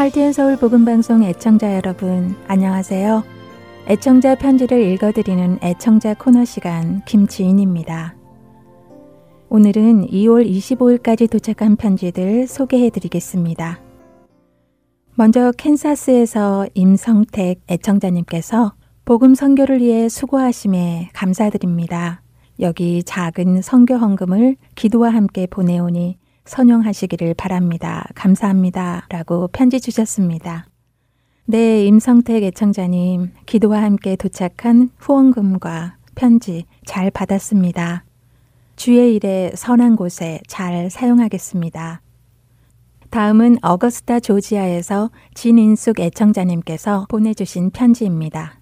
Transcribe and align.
할티엔 0.00 0.32
서울 0.32 0.56
복음 0.56 0.86
방송 0.86 1.22
애청자 1.22 1.74
여러분, 1.76 2.34
안녕하세요. 2.48 3.22
애청자 3.86 4.34
편지를 4.34 4.80
읽어드리는 4.80 5.58
애청자 5.62 6.14
코너 6.14 6.46
시간 6.46 7.04
김지인입니다. 7.04 8.16
오늘은 9.50 10.06
2월 10.06 10.50
25일까지 10.50 11.30
도착한 11.30 11.76
편지들 11.76 12.46
소개해드리겠습니다. 12.46 13.78
먼저 15.16 15.52
캔사스에서 15.52 16.66
임성택 16.72 17.60
애청자님께서 17.68 18.72
복음 19.04 19.34
선교를 19.34 19.80
위해 19.82 20.08
수고하심에 20.08 21.10
감사드립니다. 21.12 22.22
여기 22.60 23.02
작은 23.02 23.60
선교 23.60 23.96
헌금을 23.96 24.56
기도와 24.76 25.10
함께 25.10 25.46
보내오니 25.46 26.16
선용하시기를 26.44 27.34
바랍니다. 27.34 28.06
감사합니다. 28.14 29.06
라고 29.08 29.48
편지 29.48 29.80
주셨습니다. 29.80 30.66
네, 31.46 31.84
임성택 31.86 32.42
애청자님, 32.44 33.32
기도와 33.46 33.82
함께 33.82 34.16
도착한 34.16 34.90
후원금과 34.98 35.96
편지 36.14 36.66
잘 36.84 37.10
받았습니다. 37.10 38.04
주의 38.76 39.14
일에 39.14 39.52
선한 39.54 39.96
곳에 39.96 40.40
잘 40.46 40.90
사용하겠습니다. 40.90 42.00
다음은 43.10 43.56
어거스타 43.62 44.20
조지아에서 44.20 45.10
진인숙 45.34 45.98
애청자님께서 45.98 47.06
보내주신 47.08 47.70
편지입니다. 47.70 48.60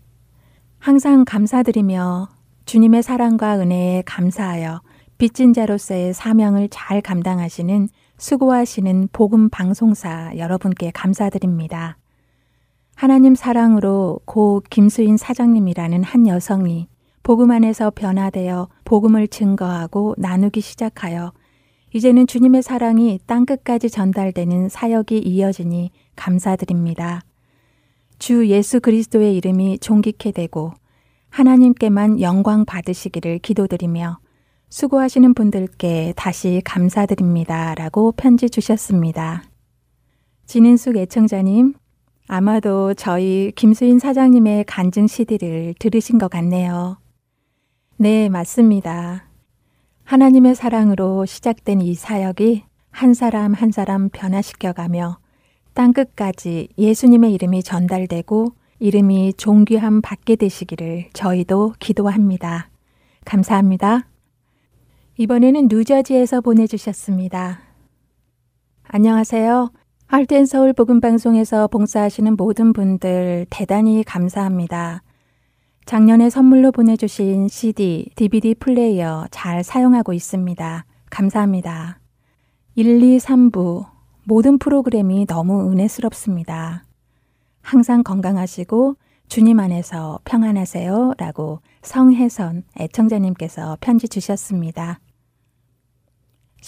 항상 0.78 1.24
감사드리며 1.24 2.28
주님의 2.64 3.02
사랑과 3.02 3.58
은혜에 3.58 4.02
감사하여 4.06 4.80
빚진 5.18 5.52
자로서의 5.52 6.14
사명을 6.14 6.68
잘 6.70 7.00
감당하시는 7.00 7.88
수고하시는 8.18 9.08
복음 9.12 9.48
방송사 9.48 10.30
여러분께 10.36 10.92
감사드립니다. 10.94 11.98
하나님 12.94 13.34
사랑으로 13.34 14.20
고 14.24 14.62
김수인 14.70 15.16
사장님이라는 15.16 16.04
한 16.04 16.28
여성이 16.28 16.86
복음 17.24 17.50
안에서 17.50 17.90
변화되어 17.90 18.68
복음을 18.84 19.26
증거하고 19.26 20.14
나누기 20.18 20.60
시작하여 20.60 21.32
이제는 21.92 22.28
주님의 22.28 22.62
사랑이 22.62 23.18
땅 23.26 23.44
끝까지 23.44 23.90
전달되는 23.90 24.68
사역이 24.68 25.18
이어지니 25.18 25.90
감사드립니다. 26.14 27.22
주 28.20 28.46
예수 28.46 28.78
그리스도의 28.80 29.36
이름이 29.36 29.80
존귀케 29.80 30.30
되고 30.30 30.74
하나님께만 31.30 32.20
영광 32.20 32.64
받으시기를 32.64 33.40
기도드리며 33.40 34.18
수고하시는 34.70 35.32
분들께 35.32 36.12
다시 36.16 36.60
감사드립니다. 36.64 37.74
라고 37.74 38.12
편지 38.12 38.50
주셨습니다. 38.50 39.42
진인숙 40.46 40.96
애청자님, 40.96 41.74
아마도 42.26 42.92
저희 42.92 43.52
김수인 43.56 43.98
사장님의 43.98 44.64
간증 44.64 45.06
CD를 45.06 45.74
들으신 45.78 46.18
것 46.18 46.28
같네요. 46.28 46.98
네, 47.96 48.28
맞습니다. 48.28 49.24
하나님의 50.04 50.54
사랑으로 50.54 51.24
시작된 51.24 51.80
이 51.80 51.94
사역이 51.94 52.64
한 52.90 53.14
사람 53.14 53.54
한 53.54 53.70
사람 53.70 54.08
변화시켜가며 54.10 55.18
땅 55.72 55.92
끝까지 55.92 56.68
예수님의 56.76 57.32
이름이 57.34 57.62
전달되고 57.62 58.52
이름이 58.80 59.34
존귀함 59.34 60.02
받게 60.02 60.36
되시기를 60.36 61.10
저희도 61.12 61.74
기도합니다. 61.78 62.70
감사합니다. 63.24 64.06
이번에는 65.20 65.66
뉴저지에서 65.68 66.40
보내주셨습니다. 66.40 67.58
안녕하세요. 68.84 69.72
할텐 70.06 70.46
서울 70.46 70.72
복음 70.72 71.00
방송에서 71.00 71.66
봉사하시는 71.66 72.36
모든 72.36 72.72
분들 72.72 73.46
대단히 73.50 74.04
감사합니다. 74.04 75.02
작년에 75.86 76.30
선물로 76.30 76.70
보내주신 76.70 77.48
CD, 77.48 78.08
DVD 78.14 78.54
플레이어 78.54 79.26
잘 79.32 79.64
사용하고 79.64 80.12
있습니다. 80.12 80.84
감사합니다. 81.10 81.98
1, 82.76 83.02
2, 83.02 83.18
3부 83.18 83.86
모든 84.22 84.56
프로그램이 84.58 85.26
너무 85.26 85.68
은혜스럽습니다. 85.72 86.84
항상 87.60 88.04
건강하시고 88.04 88.94
주님 89.26 89.58
안에서 89.58 90.20
평안하세요. 90.24 91.14
라고 91.18 91.60
성혜선 91.82 92.62
애청자님께서 92.78 93.78
편지 93.80 94.08
주셨습니다. 94.08 95.00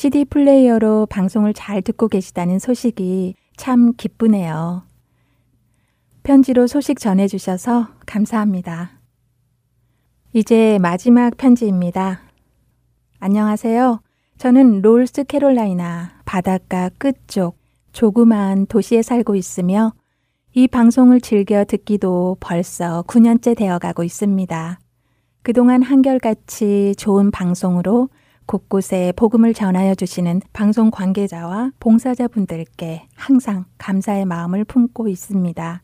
CD 0.01 0.25
플레이어로 0.25 1.09
방송을 1.11 1.53
잘 1.53 1.83
듣고 1.83 2.09
계시다는 2.09 2.59
소식이 2.59 3.35
참 3.59 3.93
기쁘네요. 3.99 4.85
편지로 6.23 6.67
소식 6.67 6.99
전해주셔서 6.99 7.89
감사합니다. 8.07 8.93
이제 10.33 10.79
마지막 10.81 11.37
편지입니다. 11.37 12.23
안녕하세요. 13.19 14.01
저는 14.39 14.81
롤스 14.81 15.25
캐롤라이나 15.25 16.23
바닷가 16.25 16.89
끝쪽 16.97 17.59
조그마한 17.93 18.69
도시에 18.69 19.03
살고 19.03 19.37
있으며 19.37 19.93
이 20.55 20.67
방송을 20.67 21.21
즐겨 21.21 21.67
듣기도 21.67 22.39
벌써 22.41 23.03
9년째 23.07 23.55
되어 23.55 23.79
가고 23.79 24.03
있습니다. 24.03 24.81
그동안 25.43 25.83
한결같이 25.83 26.95
좋은 26.97 27.31
방송으로 27.31 28.09
곳곳에 28.51 29.13
복음을 29.15 29.55
전하여 29.55 29.95
주시는 29.95 30.41
방송 30.53 30.91
관계자와 30.91 31.71
봉사자분들께 31.79 33.07
항상 33.15 33.65
감사의 33.79 34.25
마음을 34.25 34.65
품고 34.65 35.07
있습니다. 35.07 35.83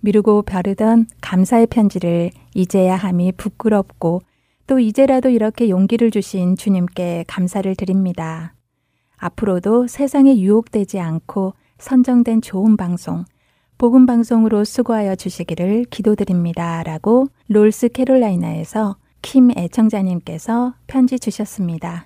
미루고 0.00 0.42
벼르던 0.42 1.06
감사의 1.20 1.68
편지를 1.68 2.32
이제야 2.54 2.96
함이 2.96 3.30
부끄럽고 3.36 4.22
또 4.66 4.80
이제라도 4.80 5.28
이렇게 5.28 5.68
용기를 5.68 6.10
주신 6.10 6.56
주님께 6.56 7.24
감사를 7.28 7.72
드립니다. 7.76 8.54
앞으로도 9.16 9.86
세상에 9.86 10.36
유혹되지 10.36 10.98
않고 10.98 11.54
선정된 11.78 12.42
좋은 12.42 12.76
방송, 12.76 13.24
복음 13.78 14.06
방송으로 14.06 14.64
수고하여 14.64 15.14
주시기를 15.14 15.84
기도드립니다. 15.84 16.82
라고 16.82 17.28
롤스 17.46 17.90
캐롤라이나에서 17.90 18.96
킴 19.24 19.50
애청자님께서 19.56 20.74
편지 20.86 21.18
주셨습니다. 21.18 22.04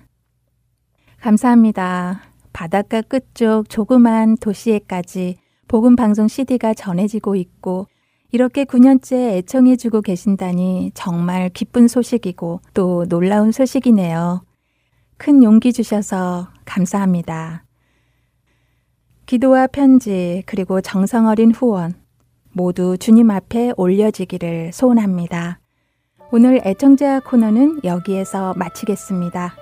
감사합니다. 1.19 2.21
바닷가 2.53 3.01
끝쪽 3.01 3.69
조그만 3.69 4.37
도시에까지 4.37 5.35
복음 5.67 5.97
방송 5.97 6.29
CD가 6.29 6.73
전해지고 6.73 7.35
있고 7.35 7.87
이렇게 8.31 8.63
9년째 8.63 9.33
애청해 9.33 9.75
주고 9.75 10.01
계신다니 10.01 10.91
정말 10.93 11.49
기쁜 11.49 11.89
소식이고 11.89 12.61
또 12.73 13.05
놀라운 13.09 13.51
소식이네요. 13.51 14.45
큰 15.17 15.43
용기 15.43 15.73
주셔서 15.73 16.47
감사합니다. 16.63 17.65
기도와 19.25 19.67
편지 19.67 20.41
그리고 20.45 20.79
정성 20.79 21.27
어린 21.27 21.51
후원 21.51 21.95
모두 22.53 22.97
주님 22.97 23.29
앞에 23.29 23.73
올려지기를 23.75 24.71
소원합니다. 24.71 25.59
오늘 26.31 26.61
애청자 26.63 27.19
코너는 27.19 27.81
여기에서 27.83 28.53
마치겠습니다. 28.55 29.55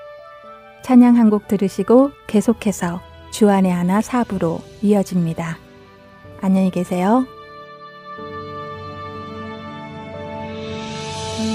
찬양 0.83 1.15
한 1.17 1.29
곡 1.29 1.47
들으시고 1.47 2.11
계속해서 2.27 3.01
주안의 3.31 3.71
하나 3.71 4.01
사부로 4.01 4.59
이어집니다. 4.81 5.57
안녕히 6.41 6.69
계세요. 6.71 7.25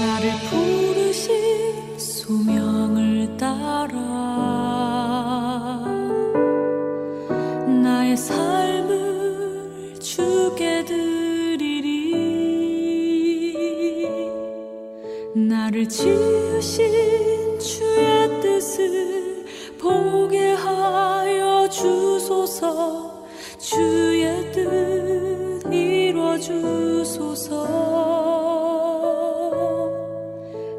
나를 0.01 0.31
부르신 0.49 1.97
소명을 1.99 3.37
따라 3.37 3.99
나의 7.67 8.15
삶을 8.17 9.93
주게 9.99 10.85
나를 15.35 15.89
지으신 15.89 17.57
주의 17.59 18.41
뜻을 18.41 19.45
보게 19.79 20.51
하여 20.51 21.67
주소서. 21.69 23.25
주의 23.57 24.51
뜻 24.51 25.63
이루어 25.71 26.37
주소서. 26.37 27.67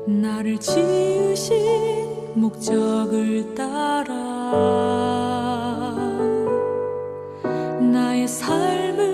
나를 0.07 0.59
지으신 0.59 2.35
목적을 2.35 3.55
따라 3.57 4.15
나의 7.81 8.29
삶을 8.29 9.14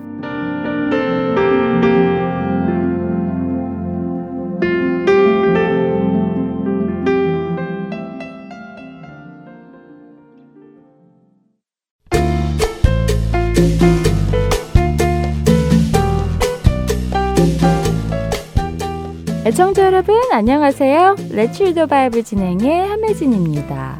애청자 19.43 19.87
여러분 19.87 20.15
안녕하세요. 20.31 21.15
Let's 21.31 21.54
Read 21.54 21.73
the 21.73 21.87
Bible 21.87 22.23
진행의 22.23 22.87
함혜진입니다. 22.87 23.99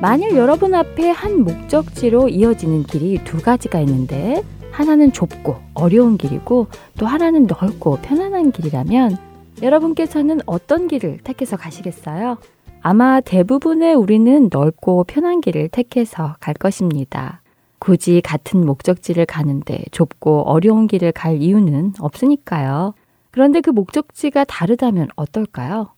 만일 0.00 0.36
여러분 0.36 0.74
앞에 0.74 1.10
한 1.10 1.44
목적지로 1.44 2.30
이어지는 2.30 2.84
길이 2.84 3.22
두 3.24 3.42
가지가 3.42 3.78
있는데 3.80 4.42
하나는 4.70 5.12
좁고 5.12 5.56
어려운 5.74 6.16
길이고 6.16 6.68
또 6.98 7.04
하나는 7.04 7.46
넓고 7.46 7.98
편안한 8.00 8.52
길이라면 8.52 9.18
여러분께서는 9.60 10.40
어떤 10.46 10.88
길을 10.88 11.18
택해서 11.24 11.58
가시겠어요? 11.58 12.38
아마 12.80 13.20
대부분의 13.20 13.94
우리는 13.96 14.48
넓고 14.50 15.04
편한 15.04 15.42
길을 15.42 15.68
택해서 15.68 16.36
갈 16.40 16.54
것입니다. 16.54 17.42
굳이 17.78 18.22
같은 18.22 18.64
목적지를 18.64 19.26
가는데 19.26 19.84
좁고 19.90 20.44
어려운 20.44 20.86
길을 20.86 21.12
갈 21.12 21.42
이유는 21.42 21.92
없으니까요. 22.00 22.94
그런데 23.30 23.60
그 23.60 23.70
목적지가 23.70 24.44
다르다면 24.44 25.08
어떨까요? 25.16 25.92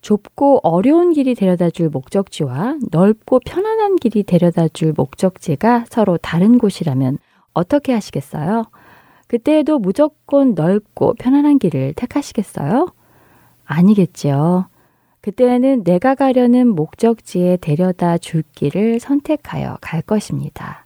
좁고 0.00 0.60
어려운 0.64 1.12
길이 1.12 1.34
데려다 1.34 1.70
줄 1.70 1.88
목적지와 1.88 2.78
넓고 2.90 3.40
편안한 3.46 3.96
길이 3.96 4.24
데려다 4.24 4.68
줄 4.68 4.92
목적지가 4.96 5.84
서로 5.88 6.18
다른 6.18 6.58
곳이라면 6.58 7.18
어떻게 7.54 7.92
하시겠어요? 7.92 8.64
그때에도 9.28 9.78
무조건 9.78 10.54
넓고 10.54 11.14
편안한 11.18 11.58
길을 11.58 11.94
택하시겠어요? 11.94 12.88
아니겠지요. 13.64 14.66
그때에는 15.20 15.84
내가 15.84 16.16
가려는 16.16 16.68
목적지에 16.74 17.58
데려다 17.58 18.18
줄 18.18 18.42
길을 18.54 18.98
선택하여 18.98 19.78
갈 19.80 20.02
것입니다. 20.02 20.84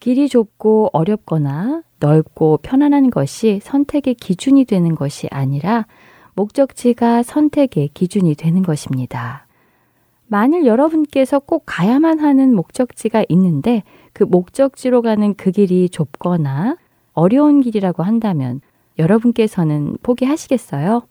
길이 0.00 0.28
좁고 0.28 0.90
어렵거나 0.92 1.82
넓고 2.04 2.58
편안한 2.58 3.08
것이 3.08 3.60
선택의 3.62 4.14
기준이 4.14 4.66
되는 4.66 4.94
것이 4.94 5.26
아니라 5.30 5.86
목적지가 6.34 7.22
선택의 7.22 7.88
기준이 7.94 8.34
되는 8.34 8.62
것입니다. 8.62 9.46
만일 10.26 10.66
여러분께서 10.66 11.38
꼭 11.38 11.62
가야만 11.64 12.18
하는 12.18 12.54
목적지가 12.54 13.24
있는데 13.30 13.82
그 14.12 14.24
목적지로 14.24 15.00
가는 15.00 15.34
그 15.34 15.50
길이 15.50 15.88
좁거나 15.88 16.76
어려운 17.14 17.62
길이라고 17.62 18.02
한다면 18.02 18.60
여러분께서는 18.98 19.96
포기하시겠어요? 20.02 21.02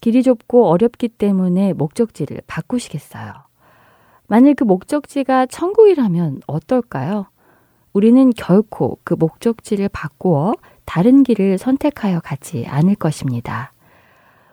길이 0.00 0.22
좁고 0.22 0.66
어렵기 0.66 1.08
때문에 1.08 1.72
목적지를 1.72 2.40
바꾸시겠어요? 2.46 3.32
만일 4.28 4.54
그 4.54 4.64
목적지가 4.64 5.46
천국이라면 5.46 6.42
어떨까요? 6.46 7.26
우리는 7.94 8.30
결코 8.30 8.98
그 9.04 9.14
목적지를 9.14 9.88
바꾸어 9.88 10.54
다른 10.84 11.22
길을 11.22 11.58
선택하여 11.58 12.20
가지 12.20 12.66
않을 12.66 12.96
것입니다. 12.96 13.72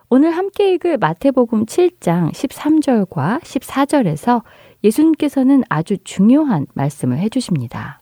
오늘 0.10 0.31
함께 0.31 0.74
읽을 0.74 0.98
마태복음 1.00 1.65
7장 1.65 2.31
13절과 2.31 3.41
14절에서 3.41 4.43
예수님께서는 4.83 5.63
아주 5.69 5.98
중요한 6.03 6.67
말씀을 6.75 7.17
해주십니다. 7.17 8.00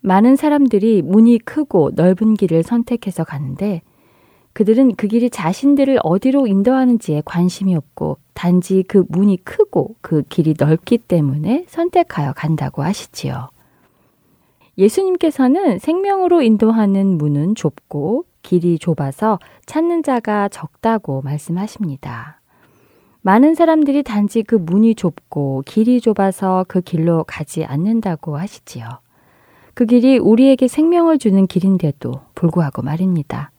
많은 0.00 0.36
사람들이 0.36 1.02
문이 1.02 1.38
크고 1.40 1.90
넓은 1.94 2.34
길을 2.34 2.62
선택해서 2.62 3.24
가는데 3.24 3.82
그들은 4.54 4.94
그 4.96 5.08
길이 5.08 5.28
자신들을 5.28 5.98
어디로 6.02 6.46
인도하는지에 6.46 7.22
관심이 7.26 7.76
없고 7.76 8.16
단지 8.32 8.82
그 8.88 9.04
문이 9.08 9.44
크고 9.44 9.96
그 10.00 10.22
길이 10.22 10.54
넓기 10.58 10.98
때문에 10.98 11.66
선택하여 11.68 12.32
간다고 12.32 12.82
하시지요. 12.82 13.51
예수님께서는 14.78 15.78
생명으로 15.78 16.42
인도하는 16.42 17.18
문은 17.18 17.54
좁고 17.54 18.24
길이 18.42 18.78
좁아서 18.78 19.38
찾는 19.66 20.02
자가 20.02 20.48
적다고 20.48 21.22
말씀하십니다. 21.22 22.40
많은 23.20 23.54
사람들이 23.54 24.02
단지 24.02 24.42
그 24.42 24.56
문이 24.56 24.94
좁고 24.96 25.62
길이 25.64 26.00
좁아서 26.00 26.64
그 26.66 26.80
길로 26.80 27.24
가지 27.24 27.64
않는다고 27.64 28.36
하시지요. 28.36 28.84
그 29.74 29.86
길이 29.86 30.18
우리에게 30.18 30.66
생명을 30.68 31.18
주는 31.18 31.46
길인데도 31.46 32.12
불구하고 32.34 32.82
말입니다. 32.82 33.52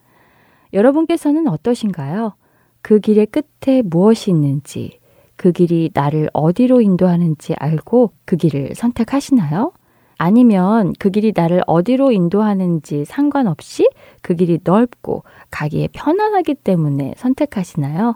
여러분께서는 0.73 1.47
어떠신가요? 1.47 2.33
그 2.81 2.99
길의 2.99 3.27
끝에 3.27 3.81
무엇이 3.83 4.31
있는지, 4.31 4.99
그 5.37 5.51
길이 5.51 5.89
나를 5.93 6.29
어디로 6.33 6.81
인도하는지 6.81 7.53
알고 7.57 8.11
그 8.25 8.35
길을 8.35 8.75
선택하시나요? 8.75 9.71
아니면 10.23 10.93
그 10.99 11.09
길이 11.09 11.33
나를 11.35 11.63
어디로 11.67 12.13
인도하는지 12.13 13.03
상관없이 13.03 13.89
그 14.21 14.35
길이 14.35 14.57
넓고 14.63 15.25
가기에 15.51 15.89
편안하기 15.91 16.55
때문에 16.55 17.13
선택하시나요? 17.17 18.15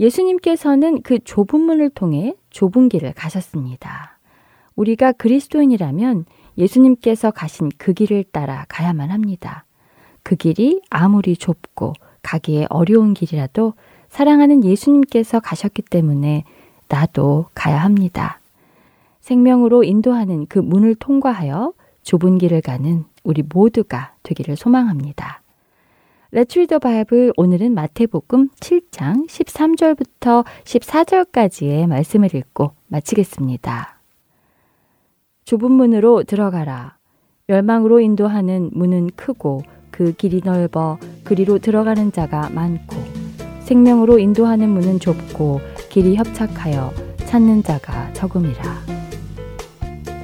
예수님께서는 0.00 1.02
그 1.02 1.20
좁은 1.20 1.60
문을 1.60 1.90
통해 1.90 2.34
좁은 2.50 2.88
길을 2.88 3.12
가셨습니다. 3.12 4.18
우리가 4.74 5.12
그리스도인이라면 5.12 6.24
예수님께서 6.58 7.30
가신 7.30 7.68
그 7.78 7.92
길을 7.92 8.24
따라 8.32 8.66
가야만 8.68 9.12
합니다. 9.12 9.64
그 10.24 10.34
길이 10.34 10.80
아무리 10.90 11.36
좁고 11.36 11.92
가기에 12.22 12.66
어려운 12.70 13.14
길이라도 13.14 13.74
사랑하는 14.08 14.64
예수님께서 14.64 15.38
가셨기 15.38 15.82
때문에 15.82 16.42
나도 16.88 17.46
가야 17.54 17.84
합니다. 17.84 18.37
생명으로 19.28 19.84
인도하는 19.84 20.46
그 20.46 20.58
문을 20.58 20.94
통과하여 20.94 21.74
좁은 22.02 22.38
길을 22.38 22.62
가는 22.62 23.04
우리 23.24 23.42
모두가 23.42 24.14
되기를 24.22 24.56
소망합니다. 24.56 25.42
레츠 26.30 26.58
리더 26.58 26.78
바이블 26.78 27.34
오늘은 27.36 27.74
마태복음 27.74 28.48
7장 28.58 29.28
13절부터 29.28 30.46
14절까지의 30.64 31.86
말씀을 31.86 32.34
읽고 32.34 32.72
마치겠습니다. 32.86 34.00
좁은 35.44 35.72
문으로 35.72 36.22
들어가라. 36.22 36.96
멸망으로 37.48 38.00
인도하는 38.00 38.70
문은 38.72 39.10
크고 39.14 39.62
그 39.90 40.12
길이 40.12 40.40
넓어 40.42 40.98
그리로 41.24 41.58
들어가는 41.58 42.12
자가 42.12 42.48
많고 42.48 42.96
생명으로 43.60 44.18
인도하는 44.18 44.70
문은 44.70 45.00
좁고 45.00 45.60
길이 45.90 46.16
협착하여 46.16 46.92
찾는 47.26 47.62
자가 47.62 48.10
적음이라. 48.14 48.97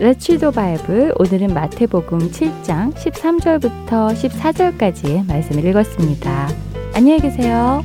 레츠도 0.00 0.50
바이블 0.50 1.12
오늘은 1.16 1.54
마태복음 1.54 2.18
7장 2.30 2.92
13절부터 2.94 4.12
14절까지의 4.12 5.26
말씀을 5.26 5.64
읽었습니다. 5.66 6.48
안녕히 6.94 7.20
계세요. 7.20 7.84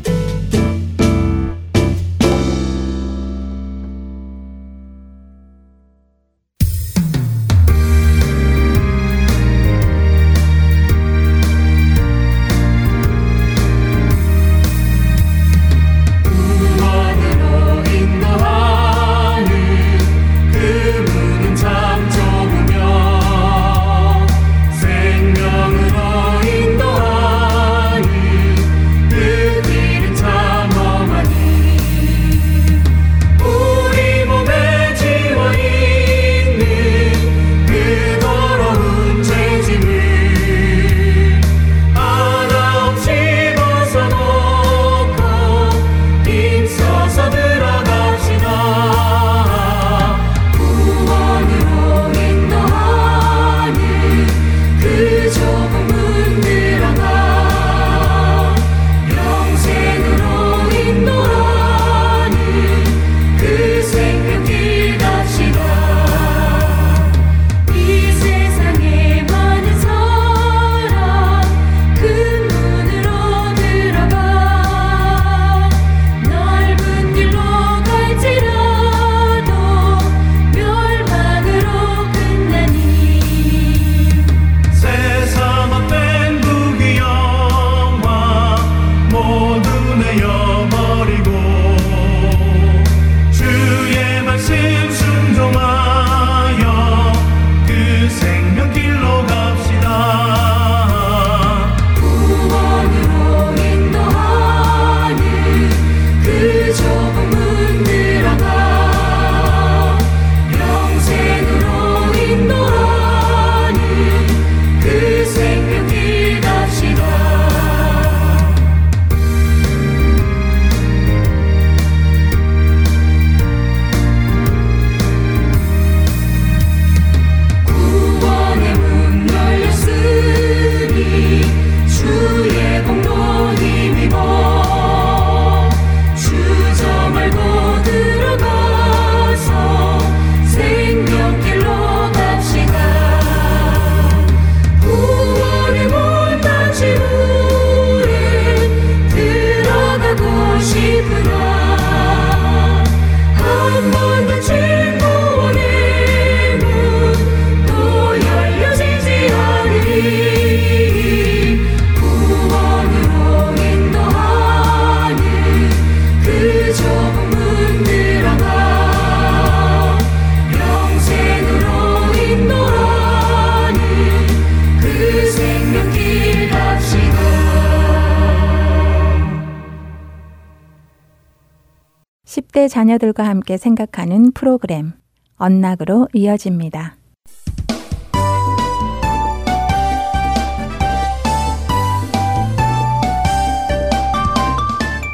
자녀들과 182.90 183.28
함께 183.28 183.58
생각하는 183.58 184.32
프로그램 184.32 184.94
언락으로 185.36 186.08
이어집니다. 186.14 186.98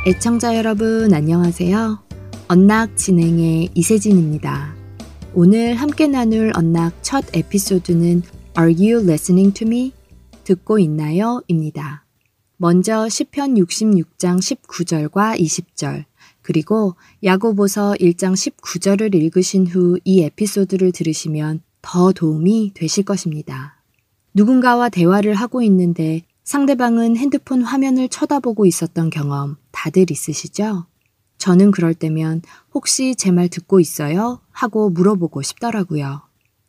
애청자 0.07 0.55
여러분 0.55 1.13
안녕하세요. 1.13 1.99
언락 2.47 2.95
진행의 2.95 3.71
이세진입니다. 3.73 4.73
오늘 5.33 5.75
함께 5.75 6.07
나눌 6.07 6.53
언락 6.55 6.93
첫 7.01 7.25
에피소드는 7.35 8.21
Are 8.57 8.73
you 8.73 9.03
listening 9.03 9.53
to 9.53 9.67
me? 9.67 9.91
듣고 10.45 10.79
있나요? 10.79 11.41
입니다. 11.47 12.05
먼저 12.57 13.09
시편 13.09 13.55
66장 13.55 14.39
19절과 14.39 15.37
20절 15.37 16.05
그리고 16.45 16.93
야고보서 17.23 17.95
1장 17.99 18.33
19절을 18.33 19.15
읽으신 19.15 19.65
후 19.65 19.97
이 20.03 20.21
에피소드를 20.21 20.91
들으시면 20.91 21.61
더 21.81 22.11
도움이 22.11 22.73
되실 22.75 23.03
것입니다. 23.03 23.81
누군가와 24.35 24.89
대화를 24.89 25.33
하고 25.33 25.63
있는데 25.63 26.21
상대방은 26.43 27.17
핸드폰 27.17 27.63
화면을 27.63 28.07
쳐다보고 28.09 28.67
있었던 28.67 29.09
경험 29.09 29.57
다들 29.71 30.11
있으시죠? 30.11 30.85
저는 31.39 31.71
그럴 31.71 31.95
때면 31.95 32.43
혹시 32.75 33.15
제 33.15 33.31
말 33.31 33.49
듣고 33.49 33.79
있어요? 33.79 34.39
하고 34.51 34.91
물어보고 34.91 35.41
싶더라고요. 35.41 36.21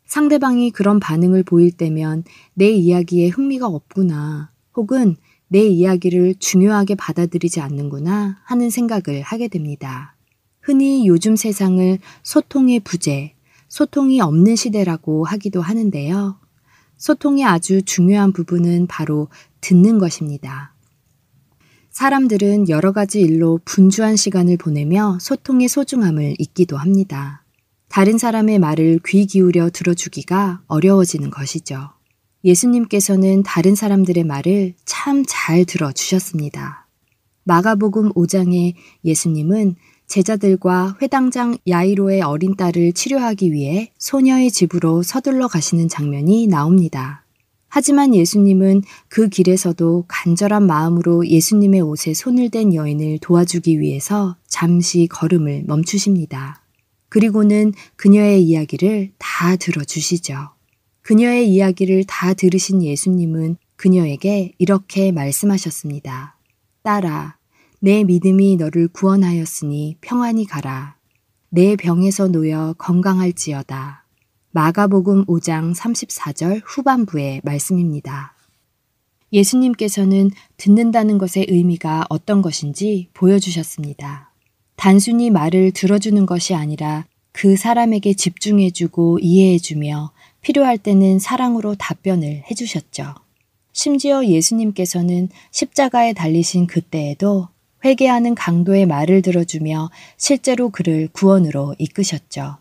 상대방이 0.06 0.70
그런 0.70 1.00
반응을 1.00 1.42
보일 1.42 1.70
때면 1.70 2.24
내 2.54 2.70
이야기에 2.70 3.28
흥미가 3.28 3.66
없구나 3.66 4.50
혹은 4.74 5.16
내 5.48 5.66
이야기를 5.66 6.36
중요하게 6.38 6.96
받아들이지 6.96 7.60
않는구나 7.60 8.40
하는 8.44 8.70
생각을 8.70 9.22
하게 9.22 9.48
됩니다. 9.48 10.16
흔히 10.60 11.06
요즘 11.06 11.36
세상을 11.36 11.98
소통의 12.22 12.80
부재, 12.80 13.34
소통이 13.68 14.20
없는 14.20 14.56
시대라고 14.56 15.24
하기도 15.24 15.60
하는데요. 15.60 16.38
소통의 16.96 17.44
아주 17.44 17.82
중요한 17.82 18.32
부분은 18.32 18.86
바로 18.86 19.28
듣는 19.60 19.98
것입니다. 19.98 20.74
사람들은 21.90 22.68
여러 22.68 22.92
가지 22.92 23.20
일로 23.20 23.60
분주한 23.64 24.16
시간을 24.16 24.56
보내며 24.58 25.18
소통의 25.20 25.68
소중함을 25.68 26.34
잊기도 26.38 26.76
합니다. 26.76 27.44
다른 27.88 28.18
사람의 28.18 28.58
말을 28.58 29.00
귀 29.06 29.26
기울여 29.26 29.70
들어주기가 29.70 30.62
어려워지는 30.66 31.30
것이죠. 31.30 31.95
예수님께서는 32.44 33.42
다른 33.42 33.74
사람들의 33.74 34.24
말을 34.24 34.74
참 34.84 35.24
잘 35.26 35.64
들어주셨습니다. 35.64 36.86
마가복음 37.44 38.12
5장에 38.12 38.74
예수님은 39.04 39.76
제자들과 40.06 40.96
회당장 41.02 41.56
야이로의 41.68 42.22
어린 42.22 42.56
딸을 42.56 42.92
치료하기 42.92 43.52
위해 43.52 43.92
소녀의 43.98 44.50
집으로 44.50 45.02
서둘러 45.02 45.48
가시는 45.48 45.88
장면이 45.88 46.46
나옵니다. 46.46 47.24
하지만 47.68 48.14
예수님은 48.14 48.82
그 49.08 49.28
길에서도 49.28 50.04
간절한 50.08 50.66
마음으로 50.66 51.26
예수님의 51.26 51.82
옷에 51.82 52.14
손을 52.14 52.50
댄 52.50 52.72
여인을 52.72 53.18
도와주기 53.20 53.80
위해서 53.80 54.36
잠시 54.46 55.06
걸음을 55.08 55.64
멈추십니다. 55.66 56.62
그리고는 57.08 57.72
그녀의 57.96 58.42
이야기를 58.44 59.12
다 59.18 59.56
들어주시죠. 59.56 60.55
그녀의 61.06 61.48
이야기를 61.48 62.02
다 62.08 62.34
들으신 62.34 62.82
예수님은 62.82 63.58
그녀에게 63.76 64.54
이렇게 64.58 65.12
말씀하셨습니다. 65.12 66.36
딸아, 66.82 67.36
내 67.78 68.02
믿음이 68.02 68.56
너를 68.56 68.88
구원하였으니 68.88 69.98
평안히 70.00 70.46
가라. 70.46 70.96
내 71.48 71.76
병에서 71.76 72.26
놓여 72.26 72.74
건강할지어다. 72.78 74.04
마가복음 74.50 75.26
5장 75.26 75.76
34절 75.76 76.62
후반부의 76.64 77.42
말씀입니다. 77.44 78.34
예수님께서는 79.32 80.32
듣는다는 80.56 81.18
것의 81.18 81.46
의미가 81.48 82.06
어떤 82.10 82.42
것인지 82.42 83.10
보여주셨습니다. 83.14 84.32
단순히 84.74 85.30
말을 85.30 85.70
들어주는 85.70 86.26
것이 86.26 86.56
아니라 86.56 87.06
그 87.30 87.56
사람에게 87.56 88.14
집중해주고 88.14 89.20
이해해주며 89.20 90.15
필요할 90.46 90.78
때는 90.78 91.18
사랑으로 91.18 91.74
답변을 91.74 92.44
해주셨죠. 92.48 93.14
심지어 93.72 94.24
예수님께서는 94.24 95.28
십자가에 95.50 96.12
달리신 96.12 96.68
그때에도 96.68 97.48
회개하는 97.84 98.36
강도의 98.36 98.86
말을 98.86 99.22
들어주며 99.22 99.90
실제로 100.16 100.68
그를 100.70 101.08
구원으로 101.12 101.74
이끄셨죠. 101.78 102.58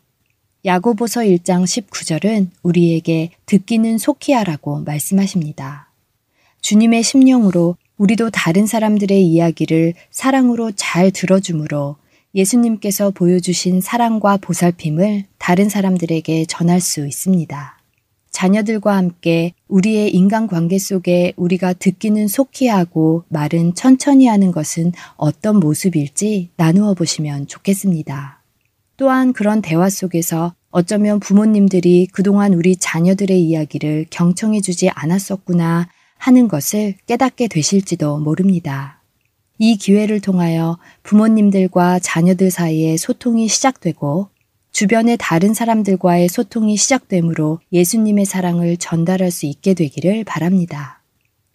야고보서 0.66 1.22
1장 1.22 1.64
19절은 1.64 2.50
우리에게 2.64 3.30
듣기는 3.46 4.00
속히 4.00 4.34
하라고 4.34 4.80
말씀하십니다. 4.80 5.92
주님의 6.62 7.04
심령으로 7.04 7.76
우리도 7.98 8.32
다른 8.32 8.66
사람들의 8.66 9.24
이야기를 9.28 9.94
사랑으로 10.10 10.72
잘 10.72 11.12
들어주므로 11.12 11.98
예수님께서 12.34 13.12
보여주신 13.12 13.80
사랑과 13.80 14.38
보살핌을 14.38 15.26
다른 15.38 15.70
사람들에게 15.70 16.46
전할 16.46 16.82
수 16.82 17.06
있습니다. 17.06 17.75
자녀들과 18.36 18.98
함께 18.98 19.54
우리의 19.70 20.14
인간관계 20.14 20.78
속에 20.78 21.32
우리가 21.38 21.72
듣기는 21.72 22.28
속히 22.28 22.68
하고 22.68 23.24
말은 23.30 23.76
천천히 23.76 24.28
하는 24.28 24.52
것은 24.52 24.92
어떤 25.16 25.58
모습일지 25.62 26.50
나누어 26.58 26.96
보시면 26.96 27.48
좋겠습니다. 27.48 28.44
또한 28.98 29.32
그런 29.32 29.62
대화 29.62 29.90
속에서 29.90 30.54
어쩌면 30.70 31.22
부모님들이 31.22 32.10
그동안 32.12 32.54
우리 32.54 32.76
자녀들의 32.76 33.42
이야기를 33.42 34.08
경청해 34.10 34.60
주지 34.60 34.90
않았었구나 34.90 35.88
하는 36.18 36.50
것을 36.50 36.96
깨닫게 37.08 37.48
되실지도 37.48 38.20
모릅니다. 38.20 39.02
이 39.60 39.78
기회를 39.78 40.20
통하여 40.20 40.78
부모님들과 41.04 42.00
자녀들 42.00 42.52
사이에 42.52 42.98
소통이 42.98 43.48
시작되고 43.48 44.28
주변의 44.76 45.16
다른 45.18 45.54
사람들과의 45.54 46.28
소통이 46.28 46.76
시작되므로 46.76 47.62
예수님의 47.72 48.26
사랑을 48.26 48.76
전달할 48.76 49.32
수 49.32 49.46
있게 49.46 49.74
되기를 49.74 50.26
바랍니다. 50.26 51.02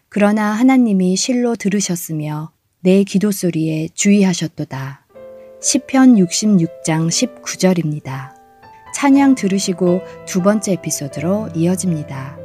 그러나 0.09 0.45
하나님이 0.53 1.15
실로 1.15 1.55
들으셨으며 1.55 2.51
내 2.79 3.03
기도 3.03 3.31
소리에 3.31 3.89
주의하셨도다. 3.93 5.05
시편 5.61 6.15
66장 6.15 7.09
19절입니다. 7.43 8.33
찬양 8.95 9.35
들으시고 9.35 10.01
두 10.25 10.41
번째 10.41 10.71
에피소드로 10.71 11.49
이어집니다. 11.53 12.39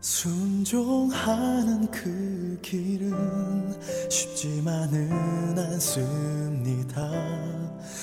순종하는 0.00 1.90
그 1.90 2.39
길은 2.62 3.80
쉽지만은 4.10 5.58
않습니다. 5.58 7.10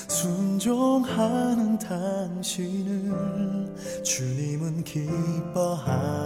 순종하는 0.08 1.78
당신을 1.78 3.12
주님은 4.02 4.84
기뻐합니다. 4.84 6.18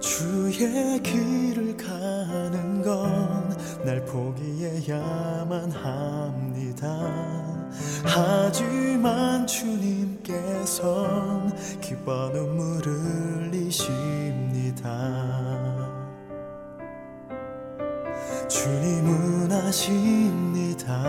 주의 0.00 1.00
길을 1.02 1.76
가는 1.76 2.82
건 2.82 3.42
날 3.84 4.04
포기해야만 4.04 5.70
합니다. 5.72 6.88
하지만 8.04 9.46
주님께선 9.46 10.80
기뻐 11.80 12.30
눈물을 12.32 12.92
흘리십니다. 13.50 14.41
주님은 18.48 19.52
아십니다. 19.52 21.02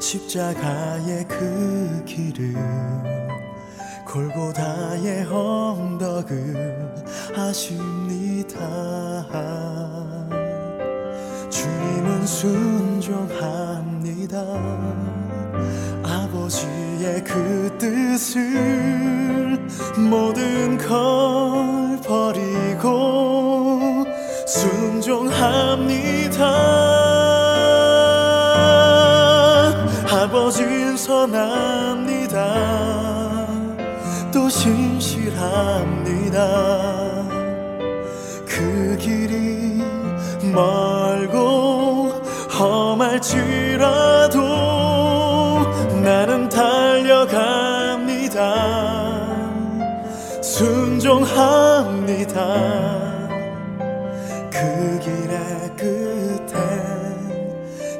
십자가의 0.00 1.26
그 1.28 2.02
길을 2.06 2.54
골고다의 4.06 5.26
언덕을 5.30 6.94
아십니다. 7.36 8.58
주님은 11.50 12.26
순종합니다. 12.26 13.62
아버지의 16.02 17.22
그 17.24 17.76
뜻을 17.78 19.58
모든 20.10 20.76
걸 20.78 21.71
버리고 22.02 24.04
순종합니다. 24.46 26.42
아버지는 30.10 30.96
선합니다. 30.96 32.38
또 34.32 34.48
신실합니다. 34.48 35.92
합니다 36.32 37.28
그 38.46 38.96
길이 38.98 39.82
멀고 40.52 42.08
험할지라도 42.58 44.40
나는 46.02 46.48
달려갑니다 46.48 46.71
순종합니다. 50.52 52.36
그 54.50 54.98
길의 55.00 55.74
끝엔 55.78 56.50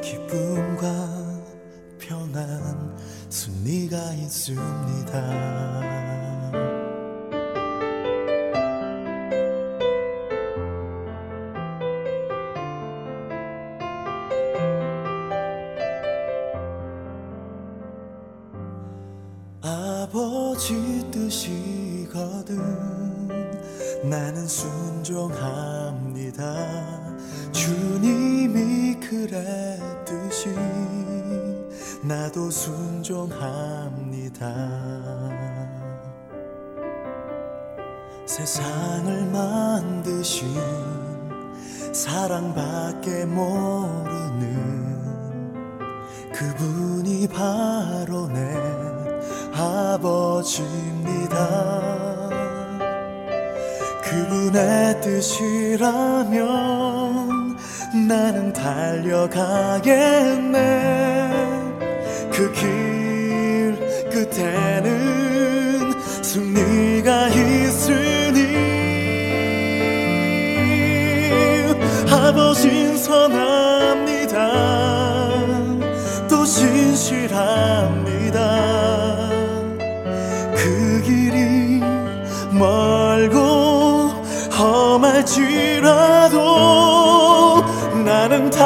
기쁨과 0.01 0.85
평안 1.97 2.95
순리가 3.29 3.97
있습니다 4.13 5.42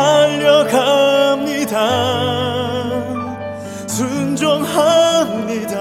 달려갑니다. 0.07 1.75
순종합니다. 3.87 5.75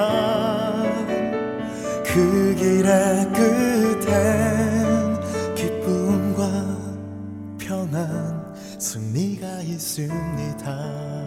그 2.05 2.55
길의 2.59 3.31
끝엔 3.33 5.21
기쁨과 5.55 6.43
평안 7.59 8.55
승리가 8.79 9.61
있습니다. 9.63 11.26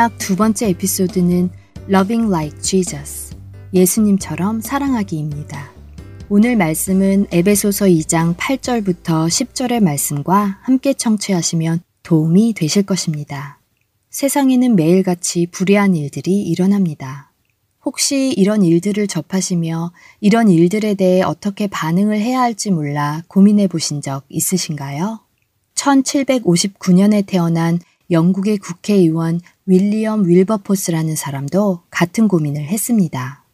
언락 0.00 0.16
두 0.16 0.34
번째 0.34 0.70
에피소드는 0.70 1.50
Loving 1.90 2.32
Like 2.32 2.62
Jesus, 2.62 3.36
예수님처럼 3.74 4.62
사랑하기입니다. 4.62 5.72
오늘 6.30 6.56
말씀은 6.56 7.26
에베소서 7.30 7.84
2장 7.84 8.34
8절부터 8.34 9.28
10절의 9.28 9.82
말씀과 9.82 10.58
함께 10.62 10.94
청취하시면 10.94 11.82
도움이 12.02 12.54
되실 12.54 12.84
것입니다. 12.84 13.60
세상에는 14.08 14.74
매일같이 14.74 15.46
불의한 15.50 15.94
일들이 15.94 16.44
일어납니다. 16.44 17.30
혹시 17.84 18.32
이런 18.34 18.62
일들을 18.62 19.06
접하시며 19.06 19.92
이런 20.20 20.48
일들에 20.48 20.94
대해 20.94 21.20
어떻게 21.20 21.66
반응을 21.66 22.18
해야 22.18 22.40
할지 22.40 22.70
몰라 22.70 23.22
고민해 23.28 23.66
보신 23.66 24.00
적 24.00 24.24
있으신가요? 24.30 25.20
1759년에 25.74 27.26
태어난 27.26 27.78
영국의 28.10 28.58
국회의원 28.58 29.40
윌리엄 29.70 30.26
윌버포스라는 30.26 31.14
사람도 31.14 31.82
같은 31.90 32.26
고민을 32.26 32.64
했습니다. 32.64 33.44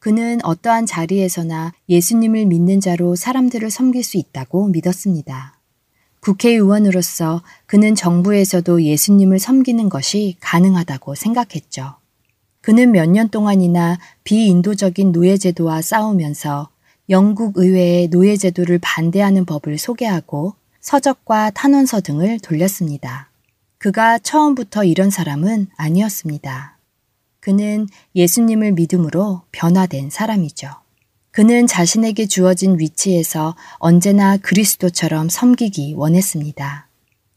그는 0.00 0.38
어떠한 0.44 0.84
자리에서나 0.84 1.72
예수님을 1.88 2.44
믿는 2.44 2.78
자로 2.78 3.16
사람들을 3.16 3.70
섬길 3.70 4.04
수 4.04 4.18
있다고 4.18 4.68
믿었습니다. 4.68 5.58
국회의원으로서 6.20 7.42
그는 7.64 7.94
정부에서도 7.94 8.82
예수님을 8.82 9.38
섬기는 9.38 9.88
것이 9.88 10.36
가능하다고 10.40 11.14
생각했죠. 11.14 11.94
그는 12.60 12.92
몇 12.92 13.06
년 13.08 13.30
동안이나 13.30 13.98
비인도적인 14.24 15.12
노예제도와 15.12 15.80
싸우면서 15.80 16.68
영국 17.08 17.56
의회에 17.56 18.08
노예제도를 18.08 18.78
반대하는 18.82 19.46
법을 19.46 19.78
소개하고 19.78 20.54
서적과 20.82 21.48
탄원서 21.52 22.02
등을 22.02 22.40
돌렸습니다. 22.40 23.31
그가 23.82 24.16
처음부터 24.16 24.84
이런 24.84 25.10
사람은 25.10 25.66
아니었습니다. 25.76 26.78
그는 27.40 27.88
예수님을 28.14 28.70
믿음으로 28.74 29.42
변화된 29.50 30.08
사람이죠. 30.08 30.68
그는 31.32 31.66
자신에게 31.66 32.26
주어진 32.26 32.78
위치에서 32.78 33.56
언제나 33.78 34.36
그리스도처럼 34.36 35.28
섬기기 35.28 35.94
원했습니다. 35.96 36.86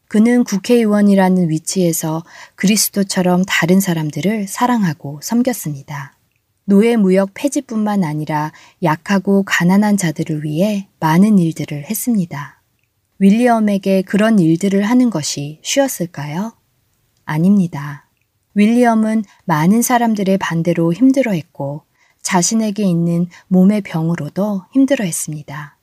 그는 0.07 0.43
국회의원이라는 0.43 1.49
위치에서 1.49 2.23
그리스도처럼 2.53 3.43
다른 3.47 3.79
사람들을 3.79 4.47
사랑하고 4.47 5.21
섬겼습니다. 5.23 6.13
노예 6.65 6.95
무역 6.95 7.31
폐지뿐만 7.33 8.03
아니라 8.03 8.51
약하고 8.83 9.41
가난한 9.41 9.97
자들을 9.97 10.43
위해 10.43 10.89
많은 10.99 11.39
일들을 11.39 11.85
했습니다. 11.89 12.54
윌리엄에게 13.19 14.01
그런 14.01 14.39
일들을 14.39 14.81
하는 14.83 15.09
것이 15.09 15.59
쉬웠을까요? 15.63 16.53
아닙니다. 17.23 18.09
윌리엄은 18.55 19.23
많은 19.45 19.81
사람들의 19.81 20.37
반대로 20.37 20.93
힘들어했고 20.93 21.83
자신에게 22.21 22.83
있는 22.83 23.27
몸의 23.47 23.81
병으로도 23.81 24.65
힘들어했습니다. 24.73 25.77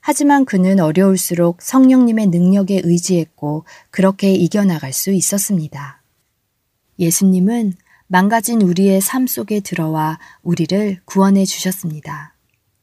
하지만 0.00 0.44
그는 0.44 0.78
어려울수록 0.78 1.62
성령님의 1.62 2.28
능력에 2.28 2.82
의지했고 2.84 3.64
그렇게 3.90 4.32
이겨나갈 4.32 4.92
수 4.92 5.10
있었습니다. 5.10 6.00
예수님은 6.98 7.74
망가진 8.06 8.62
우리의 8.62 9.00
삶 9.00 9.26
속에 9.26 9.60
들어와 9.60 10.20
우리를 10.42 11.00
구원해 11.04 11.44
주셨습니다. 11.44 12.36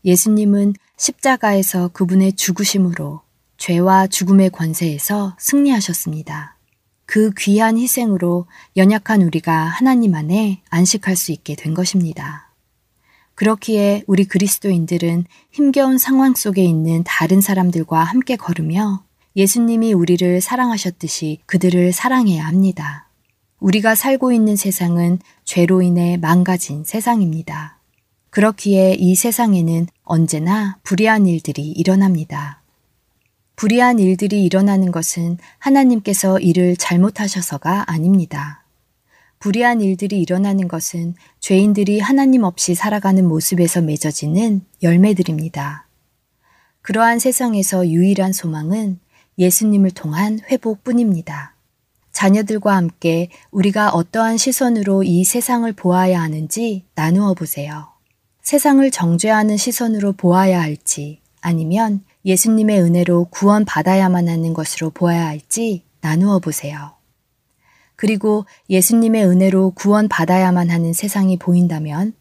예수님은 0.03 0.73
십자가에서 0.97 1.87
그분의 1.89 2.33
죽으심으로 2.33 3.21
죄와 3.57 4.07
죽음의 4.07 4.49
권세에서 4.51 5.35
승리하셨습니다. 5.39 6.57
그 7.05 7.31
귀한 7.37 7.77
희생으로 7.77 8.47
연약한 8.75 9.21
우리가 9.21 9.53
하나님 9.53 10.15
안에 10.15 10.61
안식할 10.69 11.15
수 11.15 11.31
있게 11.31 11.55
된 11.55 11.73
것입니다. 11.73 12.49
그렇기에 13.35 14.03
우리 14.07 14.25
그리스도인들은 14.25 15.25
힘겨운 15.51 15.97
상황 15.97 16.33
속에 16.35 16.63
있는 16.63 17.03
다른 17.03 17.41
사람들과 17.41 18.03
함께 18.03 18.35
걸으며 18.35 19.03
예수님이 19.35 19.93
우리를 19.93 20.41
사랑하셨듯이 20.41 21.39
그들을 21.45 21.91
사랑해야 21.91 22.45
합니다. 22.45 23.09
우리가 23.59 23.95
살고 23.95 24.31
있는 24.31 24.55
세상은 24.55 25.19
죄로 25.43 25.81
인해 25.81 26.17
망가진 26.17 26.83
세상입니다. 26.83 27.79
그렇기에 28.29 28.95
이 28.99 29.15
세상에는 29.15 29.87
언제나 30.03 30.79
불의한 30.83 31.27
일들이 31.27 31.67
일어납니다. 31.69 32.62
불의한 33.55 33.99
일들이 33.99 34.43
일어나는 34.43 34.91
것은 34.91 35.37
하나님께서 35.59 36.39
일을 36.39 36.75
잘못하셔서가 36.75 37.91
아닙니다. 37.91 38.63
불의한 39.39 39.81
일들이 39.81 40.21
일어나는 40.21 40.67
것은 40.67 41.15
죄인들이 41.39 41.99
하나님 41.99 42.43
없이 42.43 42.75
살아가는 42.75 43.27
모습에서 43.27 43.81
맺어지는 43.81 44.61
열매들입니다. 44.81 45.87
그러한 46.81 47.19
세상에서 47.19 47.87
유일한 47.89 48.33
소망은 48.33 48.99
예수님을 49.37 49.91
통한 49.91 50.39
회복뿐입니다. 50.49 51.55
자녀들과 52.11 52.75
함께 52.75 53.29
우리가 53.51 53.89
어떠한 53.89 54.37
시선으로 54.37 55.03
이 55.03 55.23
세상을 55.23 55.71
보아야 55.73 56.21
하는지 56.21 56.85
나누어 56.95 57.33
보세요. 57.33 57.87
세상을 58.43 58.89
정죄하는 58.91 59.57
시선으로 59.57 60.13
보아야 60.13 60.61
할지 60.61 61.19
아니면 61.41 62.03
예수님의 62.25 62.81
은혜로 62.81 63.25
구원받아야만 63.25 64.29
하는 64.29 64.53
것으로 64.53 64.89
보아야 64.89 65.27
할지 65.27 65.83
나누어 66.01 66.39
보세요. 66.39 66.93
그리고 67.95 68.45
예수님의 68.69 69.25
은혜로 69.25 69.71
구원받아야만 69.71 70.69
하는 70.69 70.93
세상이 70.93 71.37
보인다면 71.37 72.13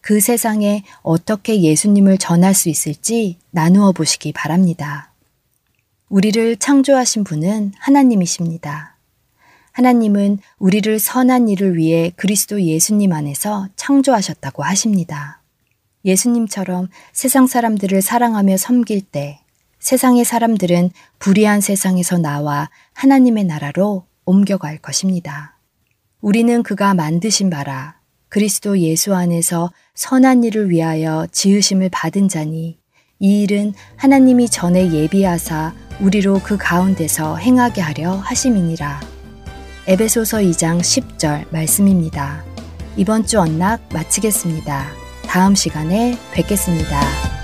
그 0.00 0.20
세상에 0.20 0.82
어떻게 1.02 1.62
예수님을 1.62 2.18
전할 2.18 2.54
수 2.54 2.68
있을지 2.68 3.38
나누어 3.50 3.92
보시기 3.92 4.32
바랍니다. 4.32 5.12
우리를 6.08 6.56
창조하신 6.56 7.24
분은 7.24 7.72
하나님이십니다. 7.78 8.98
하나님은 9.70 10.38
우리를 10.58 10.98
선한 10.98 11.48
일을 11.48 11.76
위해 11.76 12.12
그리스도 12.16 12.60
예수님 12.60 13.12
안에서 13.12 13.68
창조하셨다고 13.76 14.62
하십니다. 14.62 15.40
예수님처럼 16.04 16.88
세상 17.12 17.46
사람들을 17.46 18.02
사랑하며 18.02 18.56
섬길 18.56 19.02
때 19.02 19.41
세상의 19.82 20.24
사람들은 20.24 20.90
불의한 21.18 21.60
세상에서 21.60 22.16
나와 22.16 22.70
하나님의 22.94 23.44
나라로 23.44 24.04
옮겨갈 24.24 24.78
것입니다. 24.78 25.58
우리는 26.20 26.62
그가 26.62 26.94
만드신 26.94 27.50
바라 27.50 27.96
그리스도 28.28 28.78
예수 28.78 29.12
안에서 29.12 29.72
선한 29.94 30.44
일을 30.44 30.70
위하여 30.70 31.26
지으심을 31.32 31.90
받은 31.90 32.28
자니 32.28 32.78
이 33.18 33.42
일은 33.42 33.74
하나님이 33.96 34.48
전에 34.48 34.92
예비하사 34.92 35.74
우리로 36.00 36.40
그 36.44 36.56
가운데서 36.56 37.36
행하게 37.36 37.80
하려 37.80 38.12
하심이니라. 38.12 39.00
에베소서 39.88 40.38
2장 40.38 40.78
10절 40.80 41.52
말씀입니다. 41.52 42.44
이번 42.96 43.26
주 43.26 43.40
언락 43.40 43.82
마치겠습니다. 43.92 44.86
다음 45.26 45.56
시간에 45.56 46.16
뵙겠습니다. 46.32 47.41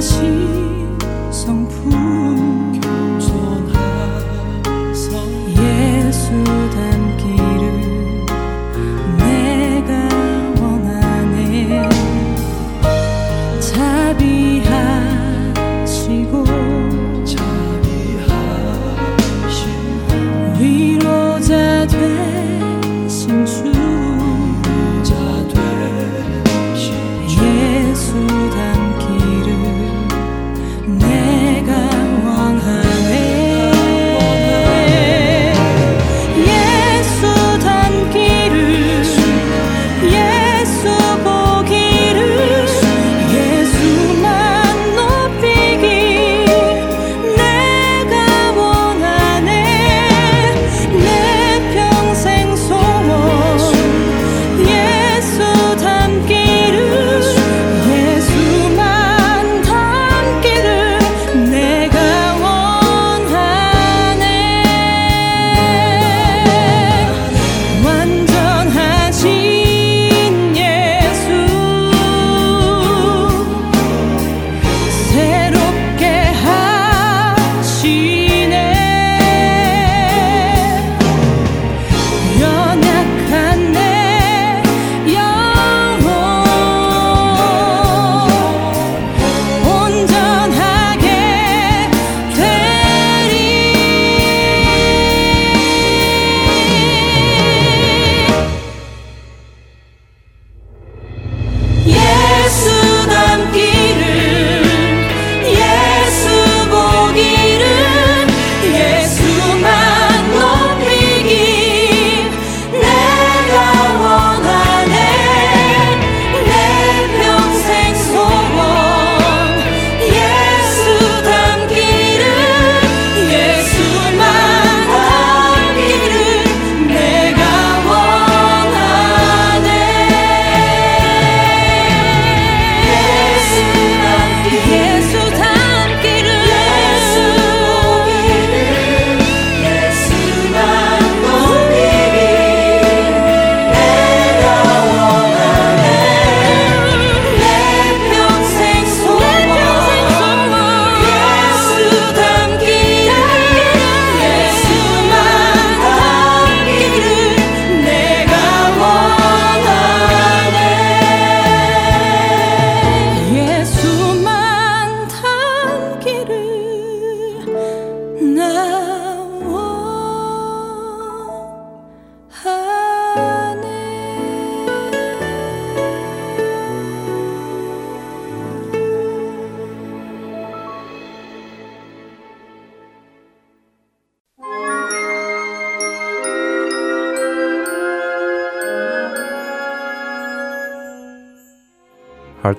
내 0.00 0.59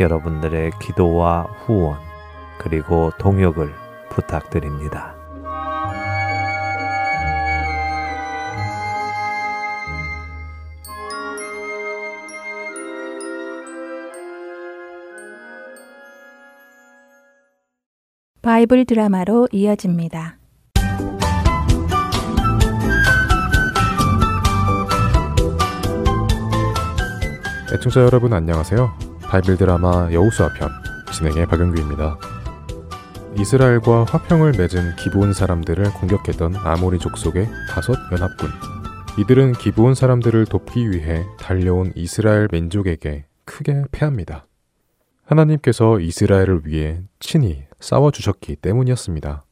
여러분들의 0.00 0.72
기도와 0.80 1.42
후원 1.42 1.98
그리고 2.58 3.12
동역을 3.18 3.72
부탁드립니다. 4.08 5.14
바이블 18.42 18.86
드라마로 18.86 19.48
이어집니다. 19.52 20.38
애청자 27.72 28.02
여러분 28.02 28.32
안녕하세요. 28.32 29.09
바이블 29.30 29.58
드라마 29.58 30.10
여우수아 30.12 30.48
편 30.54 30.70
진행의 31.12 31.46
박영규입니다. 31.46 32.18
이스라엘과 33.38 34.02
화평을 34.02 34.54
맺은 34.58 34.96
기브온 34.96 35.34
사람들을 35.34 35.84
공격했던 35.92 36.56
아모리 36.56 36.98
족 36.98 37.16
속의 37.16 37.46
다섯 37.68 37.94
연합군. 38.10 38.50
이들은 39.20 39.52
기브온 39.52 39.94
사람들을 39.94 40.46
돕기 40.46 40.90
위해 40.90 41.24
달려온 41.38 41.92
이스라엘 41.94 42.48
민족에게 42.50 43.26
크게 43.44 43.84
패합니다. 43.92 44.48
하나님께서 45.22 46.00
이스라엘을 46.00 46.62
위해 46.64 47.00
친히 47.20 47.62
싸워주셨기 47.78 48.56
때문이었습니다. 48.56 49.44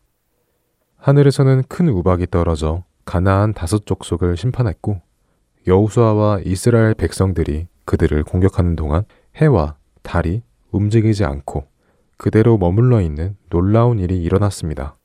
하늘에서는 0.97 1.63
큰 1.69 1.89
우박이 1.89 2.27
떨어져 2.33 2.83
가나안 3.05 3.55
다섯 3.55 3.87
족속을 3.87 4.37
심판했고 4.37 5.01
여우수아와 5.69 6.41
이스라엘 6.45 6.95
백성들이 6.95 7.69
그들을 7.85 8.25
공격하는 8.25 8.75
동안 8.75 9.05
해와 9.41 9.77
달이 10.03 10.43
움직이지 10.71 11.25
않고 11.25 11.67
그대로 12.17 12.59
머물러 12.59 13.01
있는 13.01 13.37
놀라운 13.51 13.99
일이 13.99 14.21
일어났습니다. 14.23 14.97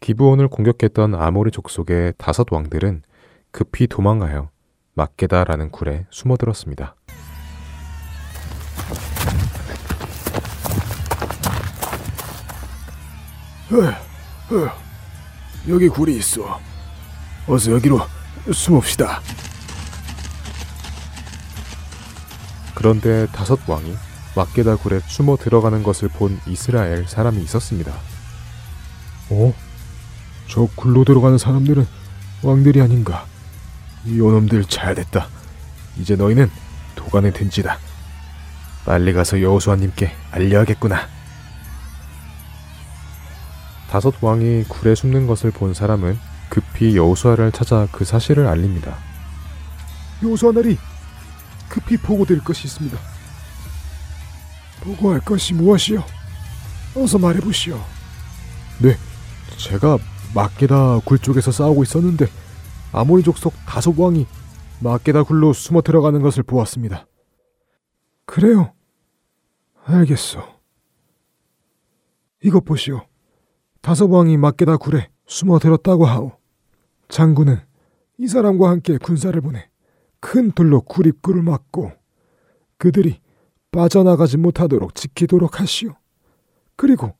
기브온을 0.00 0.48
공격했던 0.48 1.14
아모리 1.14 1.50
족속의 1.52 2.14
다섯 2.18 2.46
왕들은 2.50 3.02
급히 3.52 3.86
도망하여 3.86 4.50
막게다라는 4.94 5.70
굴에 5.70 6.06
숨어들었습니다. 6.10 6.96
여기 15.68 15.88
굴이 15.88 16.16
있어. 16.16 16.60
어서 17.46 17.72
여기로 17.72 18.00
숨읍시다. 18.52 19.20
그런데 22.74 23.26
다섯 23.32 23.58
왕이 23.68 23.96
막게다 24.36 24.76
굴에 24.76 25.00
숨어 25.06 25.36
들어가는 25.36 25.82
것을 25.82 26.08
본 26.08 26.40
이스라엘 26.46 27.06
사람이 27.06 27.42
있었습니다. 27.42 27.92
어? 29.30 29.54
저 30.48 30.68
굴로 30.74 31.04
들어가는 31.04 31.38
사람들은 31.38 31.86
왕들이 32.42 32.80
아닌가? 32.80 33.26
이 34.04 34.18
요놈들 34.18 34.64
잘됐다. 34.64 35.28
이제 35.98 36.16
너희는 36.16 36.50
도관에 36.94 37.32
든지다. 37.32 37.78
빨리 38.84 39.12
가서 39.12 39.40
여호수아님께 39.40 40.12
알려야겠구나. 40.32 41.08
다섯 43.90 44.12
왕이 44.20 44.64
굴에 44.64 44.94
숨는 44.94 45.26
것을 45.26 45.52
본 45.52 45.72
사람은 45.72 46.18
급히 46.48 46.96
여호수아를 46.96 47.52
찾아 47.52 47.86
그 47.90 48.04
사실을 48.04 48.46
알립니다. 48.46 48.96
여호수아 50.22 50.52
나리 50.52 50.76
급히 51.74 51.96
보고될 51.96 52.38
것이 52.38 52.68
있습니다. 52.68 52.96
보고할 54.82 55.20
것이 55.20 55.54
무엇이요? 55.54 56.04
어서 56.94 57.18
말해보시오. 57.18 57.76
네, 58.80 58.96
제가 59.56 59.98
마게다 60.36 61.00
굴 61.04 61.18
쪽에서 61.18 61.50
싸우고 61.50 61.82
있었는데 61.82 62.26
아모리 62.92 63.24
족속 63.24 63.54
다섯 63.66 63.98
왕이 63.98 64.24
마게다 64.78 65.24
굴로 65.24 65.52
숨어 65.52 65.82
들어가는 65.82 66.22
것을 66.22 66.44
보았습니다. 66.44 67.08
그래요? 68.24 68.72
알겠소. 69.84 70.44
이것 72.44 72.64
보시오. 72.64 73.04
다섯 73.80 74.06
왕이 74.06 74.36
마게다 74.36 74.76
굴에 74.76 75.08
숨어 75.26 75.58
들었다고 75.58 76.06
하오. 76.06 76.38
장군은 77.08 77.60
이 78.18 78.28
사람과 78.28 78.70
함께 78.70 78.96
군사를 78.96 79.38
보내 79.40 79.68
큰 80.24 80.50
돌로 80.52 80.80
굴입구를 80.80 81.42
막고 81.42 81.92
그들이 82.78 83.20
빠져나가지 83.70 84.38
못하도록 84.38 84.94
지키도록 84.94 85.60
하시오. 85.60 85.90
그리고 86.76 87.14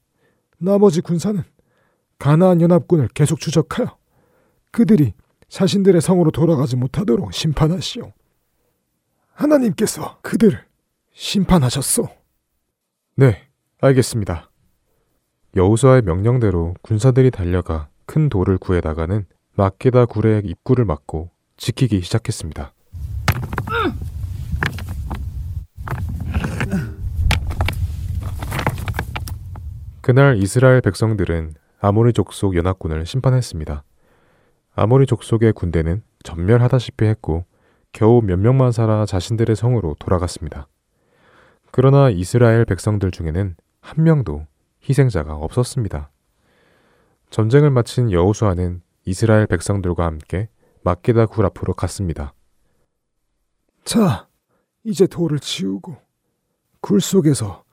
나머지 0.56 1.02
군사는 1.02 1.42
가나안 2.18 2.62
연합군을 2.62 3.08
계속 3.08 3.40
추적하여 3.40 3.98
그들이 4.72 5.12
자신들의 5.48 6.00
성으로 6.00 6.30
돌아가지 6.30 6.76
못하도록 6.76 7.34
심판하시오. 7.34 8.10
하나님께서 9.34 10.18
그들을 10.22 10.58
심판하셨소. 11.12 12.08
네, 13.16 13.46
알겠습니다. 13.82 14.50
여우수아의 15.54 16.02
명령대로 16.02 16.74
군사들이 16.80 17.30
달려가 17.30 17.88
큰 18.06 18.30
돌을 18.30 18.56
구해다가는 18.56 19.26
마케다 19.52 20.06
굴의 20.06 20.46
입구를 20.46 20.86
막고 20.86 21.30
지키기 21.58 22.00
시작했습니다. 22.00 22.72
그날 30.04 30.36
이스라엘 30.36 30.82
백성들은 30.82 31.54
아모리 31.80 32.12
족속 32.12 32.56
연합군을 32.56 33.06
심판했습니다. 33.06 33.84
아모리 34.74 35.06
족속의 35.06 35.54
군대는 35.54 36.02
전멸하다시피 36.22 37.06
했고 37.06 37.46
겨우 37.90 38.20
몇 38.20 38.38
명만 38.38 38.70
살아 38.70 39.06
자신들의 39.06 39.56
성으로 39.56 39.96
돌아갔습니다. 39.98 40.68
그러나 41.70 42.10
이스라엘 42.10 42.66
백성들 42.66 43.12
중에는 43.12 43.56
한 43.80 44.04
명도 44.04 44.46
희생자가 44.86 45.36
없었습니다. 45.36 46.10
전쟁을 47.30 47.70
마친 47.70 48.12
여호수아는 48.12 48.82
이스라엘 49.06 49.46
백성들과 49.46 50.04
함께 50.04 50.50
마게다 50.82 51.24
굴 51.24 51.46
앞으로 51.46 51.72
갔습니다. 51.72 52.34
자, 53.84 54.28
이제 54.82 55.06
돌을 55.06 55.38
치우고 55.38 55.96
굴 56.82 57.00
속에서 57.00 57.63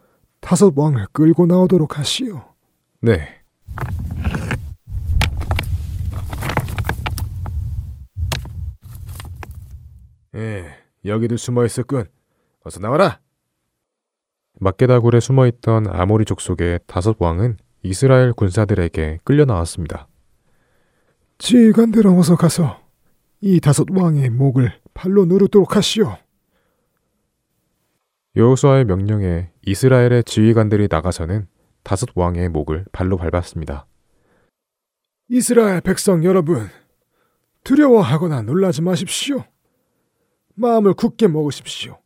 다섯 0.41 0.77
왕을 0.77 1.07
끌고 1.13 1.45
나오도록 1.45 1.97
하시오. 1.97 2.43
네. 2.99 3.41
예, 10.35 10.65
여기도 11.05 11.37
숨어 11.37 11.63
있었군. 11.65 12.05
어서 12.63 12.79
나와라. 12.79 13.19
막게다굴에 14.59 15.19
숨어 15.19 15.47
있던 15.47 15.87
아모리 15.87 16.25
족 16.25 16.41
속의 16.41 16.81
다섯 16.85 17.15
왕은 17.19 17.57
이스라엘 17.83 18.33
군사들에게 18.33 19.19
끌려 19.23 19.45
나왔습니다. 19.45 20.07
지휘관들 21.37 22.05
어서 22.07 22.35
가서 22.35 22.79
이 23.39 23.59
다섯 23.59 23.87
왕의 23.89 24.29
목을 24.29 24.71
발로 24.93 25.25
누르도록 25.25 25.75
하시오. 25.75 26.17
여호수아의 28.35 28.85
명령에 28.85 29.50
이스라엘의 29.65 30.23
지휘관들이 30.23 30.87
나가서는 30.89 31.47
다섯 31.83 32.09
왕의 32.15 32.49
목을 32.49 32.85
발로 32.91 33.17
밟았습니다. 33.17 33.85
이스라엘 35.29 35.81
백성 35.81 36.23
여러분, 36.23 36.67
두려워하거나 37.63 38.41
놀라지 38.41 38.81
마십시오. 38.81 39.43
마음을 40.55 40.93
굳게 40.93 41.27
먹으십시오. 41.27 41.99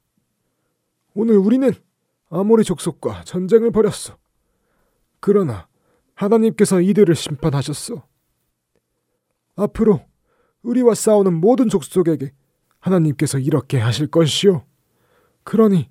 오늘 1.13 1.37
우리는 1.37 1.71
아모리 2.29 2.63
족속과 2.63 3.23
전쟁을 3.23 3.71
벌였어. 3.71 4.17
그러나 5.19 5.67
하나님께서 6.13 6.81
이들을 6.81 7.15
심판하셨어. 7.15 8.05
앞으로 9.55 10.05
우리와 10.61 10.93
싸우는 10.93 11.33
모든 11.33 11.69
족속에게 11.69 12.33
하나님께서 12.79 13.39
이렇게 13.39 13.79
하실 13.79 14.07
것이요. 14.07 14.65
그러니 15.43 15.89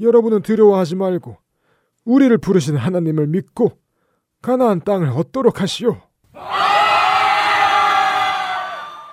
여러분은 0.00 0.42
두려워하지 0.42 0.96
말고 0.96 1.36
우리를 2.04 2.36
부르신 2.38 2.76
하나님을 2.76 3.26
믿고 3.26 3.78
가나안 4.42 4.80
땅을 4.80 5.08
얻도록 5.10 5.60
하시오. 5.60 6.00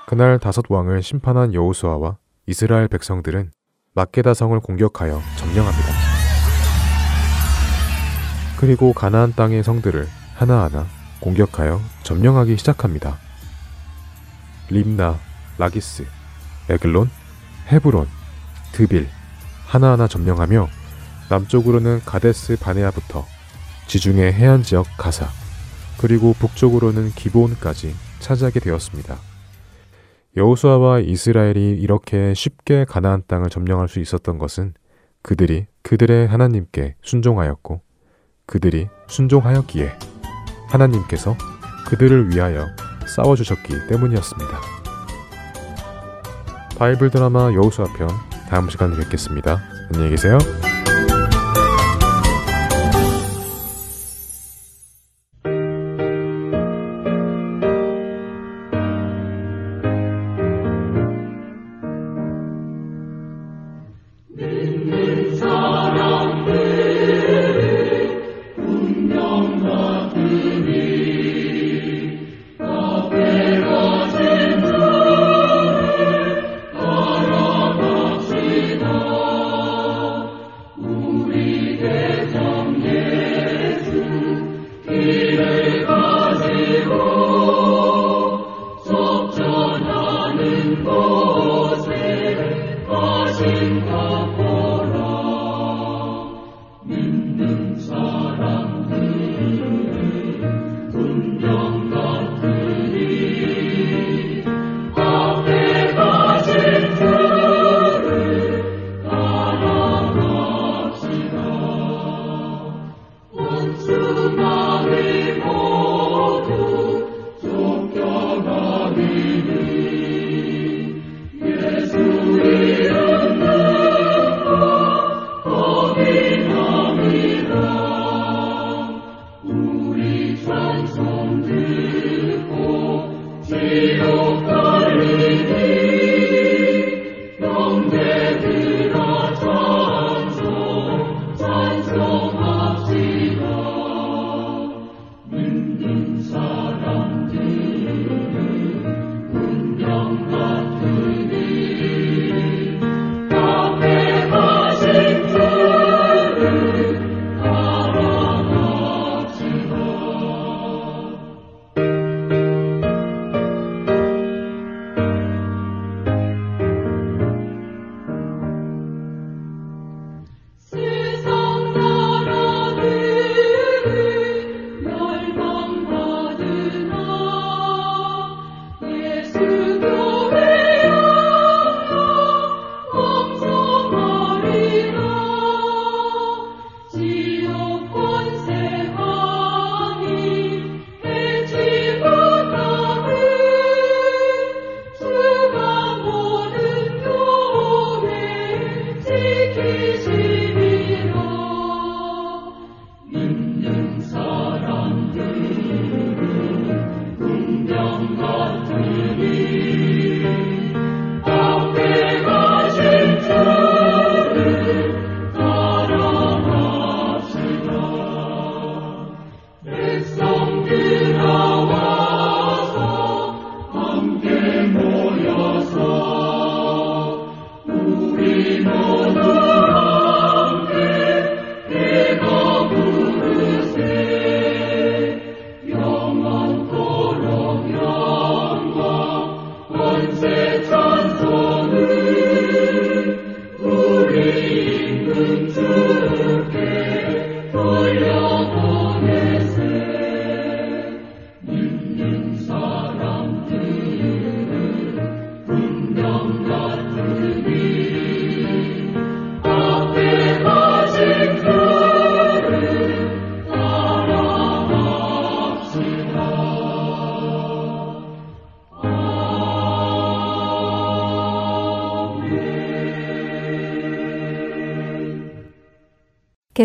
그날 0.08 0.40
다섯 0.40 0.64
왕을 0.70 1.04
심판한 1.04 1.54
여호수아와 1.54 2.18
이스라엘 2.46 2.88
백성들은 2.88 3.52
막게다 3.94 4.34
성을 4.34 4.58
공격하여 4.60 5.20
점령합니다. 5.38 5.88
그리고 8.58 8.94
가나안 8.94 9.34
땅의 9.34 9.64
성들을 9.64 10.08
하나하나 10.36 10.86
공격하여 11.20 11.82
점령하기 12.04 12.58
시작합니다. 12.58 13.18
림나, 14.70 15.20
라기스, 15.58 16.06
에글론, 16.70 17.10
헤브론, 17.68 18.08
드빌 18.72 19.10
하나하나 19.66 20.08
점령하며 20.08 20.77
남쪽으로는 21.30 22.02
가데스 22.06 22.58
바네아부터 22.60 23.26
지중해 23.88 24.32
해안 24.34 24.64
지역 24.64 24.86
가사 24.98 25.28
그리고 26.00 26.34
북쪽으로는 26.34 27.12
기본까지 27.12 27.96
차지하게 28.20 28.60
되었습니다. 28.60 29.18
여호수아와 30.36 31.00
이스라엘이 31.00 31.72
이렇게 31.80 32.34
쉽게 32.36 32.86
가나안 32.86 33.24
땅을 33.28 33.50
점령할 33.50 33.88
수 33.88 34.00
있었던 34.00 34.38
것은 34.38 34.76
그들이 35.24 35.66
그들의 35.82 36.28
하나님께 36.28 36.96
순종하였고 37.02 37.82
그들이 38.46 38.88
순종하였기에 39.08 39.92
하나님께서 40.68 41.36
그들을 41.88 42.30
위하여 42.30 42.68
싸워 43.08 43.36
주셨기 43.36 43.88
때문이었습니다. 43.90 44.62
바이블 46.78 47.10
드라마 47.10 47.52
여호수아 47.54 47.86
편 47.98 48.08
다음 48.50 48.70
시간에 48.70 48.96
뵙겠습니다. 48.96 49.60
안녕히 49.92 50.12
계세요. 50.12 50.38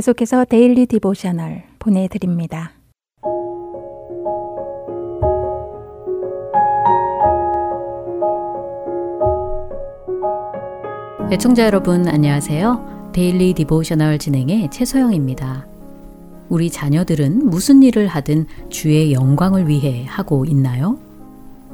계속해서 0.03 0.47
Daily 0.47 0.87
Devotional 0.87 1.63
보내드립니다. 1.79 2.73
애청자 11.31 11.65
여러분 11.67 12.09
안녕하세요. 12.09 13.11
Daily 13.13 13.55
Devotional 13.55 14.19
진행의 14.19 14.73
최소영입니다. 14.73 15.67
우리 16.49 16.69
자녀들은 16.69 17.49
무슨 17.49 17.85
일을 17.85 18.09
하든 18.09 18.47
주의 18.71 19.13
영광을 19.13 19.69
위해 19.69 20.05
하고 20.09 20.45
있나요? 20.45 20.99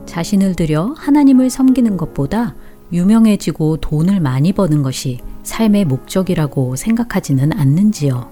자신을 0.04 0.54
드려 0.54 0.96
하나님을 0.98 1.48
섬기는 1.48 1.96
것보다 1.96 2.54
유명해지고 2.92 3.78
돈을 3.78 4.20
많이 4.20 4.52
버는 4.52 4.82
것이 4.82 5.18
삶의 5.48 5.86
목적이라고 5.86 6.76
생각하지는 6.76 7.52
않는지요. 7.52 8.30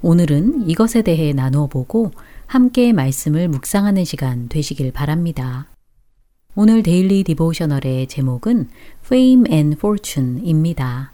오늘은 0.00 0.68
이것에 0.68 1.02
대해 1.02 1.32
나누어 1.32 1.66
보고 1.66 2.12
함께 2.46 2.92
말씀을 2.92 3.48
묵상하는 3.48 4.04
시간 4.04 4.48
되시길 4.48 4.92
바랍니다. 4.92 5.66
오늘 6.54 6.82
Daily 6.82 7.24
Devotional의 7.24 8.06
제목은 8.06 8.68
Fame 9.04 9.52
and 9.52 9.76
Fortune입니다. 9.76 11.12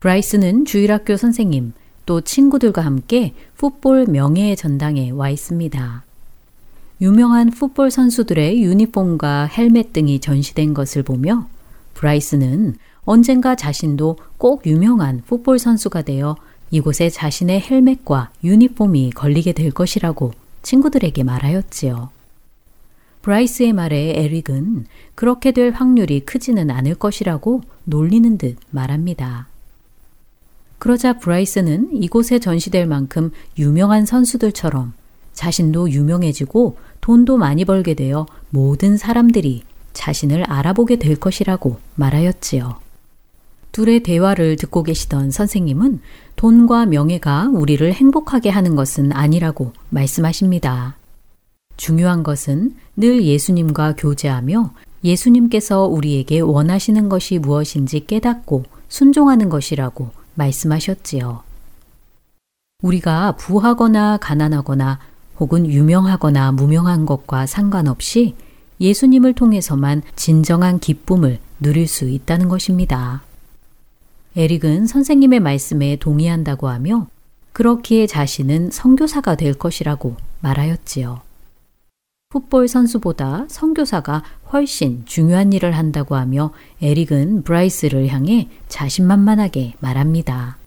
브라이스는 0.00 0.64
주일학교 0.64 1.16
선생님, 1.16 1.72
또 2.04 2.20
친구들과 2.20 2.82
함께 2.82 3.34
풋볼 3.56 4.06
명예의 4.08 4.56
전당에 4.56 5.10
와 5.10 5.30
있습니다. 5.30 6.04
유명한 7.00 7.50
풋볼 7.50 7.90
선수들의 7.90 8.62
유니폼과 8.62 9.46
헬멧 9.46 9.92
등이 9.92 10.20
전시된 10.20 10.74
것을 10.74 11.02
보며 11.02 11.48
브라이스는 11.94 12.76
언젠가 13.04 13.54
자신도 13.54 14.16
꼭 14.38 14.66
유명한 14.66 15.22
풋볼 15.26 15.58
선수가 15.58 16.02
되어 16.02 16.36
이곳에 16.70 17.10
자신의 17.10 17.60
헬멧과 17.60 18.30
유니폼이 18.42 19.10
걸리게 19.10 19.52
될 19.52 19.70
것이라고 19.70 20.32
친구들에게 20.62 21.22
말하였지요. 21.22 22.10
브라이스의 23.22 23.72
말에 23.72 24.14
에릭은 24.16 24.86
그렇게 25.14 25.52
될 25.52 25.70
확률이 25.70 26.20
크지는 26.20 26.70
않을 26.70 26.94
것이라고 26.94 27.62
놀리는 27.84 28.36
듯 28.36 28.56
말합니다. 28.70 29.48
그러자 30.78 31.18
브라이스는 31.18 32.02
이곳에 32.02 32.38
전시될 32.38 32.86
만큼 32.86 33.30
유명한 33.58 34.04
선수들처럼 34.04 34.92
자신도 35.32 35.90
유명해지고 35.90 36.76
돈도 37.00 37.38
많이 37.38 37.64
벌게 37.64 37.94
되어 37.94 38.26
모든 38.50 38.96
사람들이 38.96 39.62
자신을 39.94 40.44
알아보게 40.44 40.96
될 40.96 41.16
것이라고 41.16 41.78
말하였지요. 41.94 42.83
둘의 43.74 44.04
대화를 44.04 44.54
듣고 44.54 44.84
계시던 44.84 45.32
선생님은 45.32 46.00
돈과 46.36 46.86
명예가 46.86 47.48
우리를 47.52 47.92
행복하게 47.92 48.48
하는 48.48 48.76
것은 48.76 49.10
아니라고 49.10 49.72
말씀하십니다. 49.90 50.96
중요한 51.76 52.22
것은 52.22 52.76
늘 52.96 53.24
예수님과 53.24 53.96
교제하며 53.96 54.72
예수님께서 55.02 55.86
우리에게 55.86 56.38
원하시는 56.38 57.08
것이 57.08 57.40
무엇인지 57.40 58.06
깨닫고 58.06 58.62
순종하는 58.88 59.48
것이라고 59.48 60.10
말씀하셨지요. 60.34 61.42
우리가 62.80 63.32
부하거나 63.32 64.18
가난하거나 64.18 65.00
혹은 65.40 65.66
유명하거나 65.66 66.52
무명한 66.52 67.06
것과 67.06 67.46
상관없이 67.46 68.36
예수님을 68.80 69.32
통해서만 69.32 70.02
진정한 70.14 70.78
기쁨을 70.78 71.40
누릴 71.58 71.88
수 71.88 72.08
있다는 72.08 72.48
것입니다. 72.48 73.22
에릭은 74.36 74.86
선생님의 74.86 75.38
말씀에 75.40 75.96
동의한다고 75.96 76.68
하며 76.68 77.06
그렇기에 77.52 78.08
자신은 78.08 78.70
선교사가 78.72 79.36
될 79.36 79.54
것이라고 79.54 80.16
말하였지요. 80.40 81.20
풋볼 82.30 82.66
선수보다 82.66 83.46
선교사가 83.48 84.24
훨씬 84.52 85.04
중요한 85.06 85.52
일을 85.52 85.76
한다고 85.76 86.16
하며 86.16 86.50
에릭은 86.82 87.44
브라이스를 87.44 88.08
향해 88.08 88.48
자신만만하게 88.68 89.74
말합니다. 89.78 90.58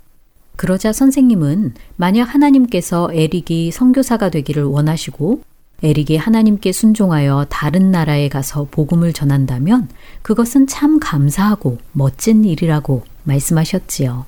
그러자 0.55 0.93
선생님은 0.93 1.73
만약 1.97 2.33
하나님께서 2.33 3.09
에릭이 3.11 3.71
선교사가 3.71 4.29
되기를 4.29 4.63
원하시고 4.63 5.41
에릭이 5.83 6.15
하나님께 6.15 6.71
순종하여 6.71 7.47
다른 7.49 7.91
나라에 7.91 8.29
가서 8.29 8.67
복음을 8.71 9.11
전한다면 9.11 9.89
그것은 10.21 10.67
참 10.67 11.01
감사하고 11.01 11.79
멋진 11.91 12.45
일이라고 12.45 13.03
말씀하셨지요. 13.27 14.25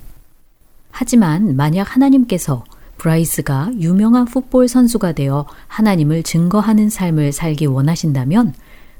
하지만 0.90 1.56
만약 1.56 1.94
하나님께서 1.94 2.64
브라이스가 2.98 3.70
유명한 3.78 4.26
풋볼 4.26 4.68
선수가 4.68 5.12
되어 5.12 5.46
하나님을 5.68 6.22
증거하는 6.22 6.90
삶을 6.90 7.32
살기 7.32 7.66
원하신다면 7.66 8.54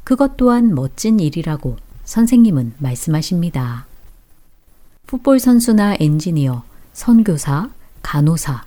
그것 0.04 0.36
또한 0.36 0.74
멋진 0.74 1.20
일이라고 1.20 1.76
선생님은 2.04 2.74
말씀하십니다. 2.78 3.86
풋볼 5.06 5.38
선수나 5.38 5.96
엔지니어, 6.00 6.62
선교사, 6.92 7.68
간호사, 8.02 8.64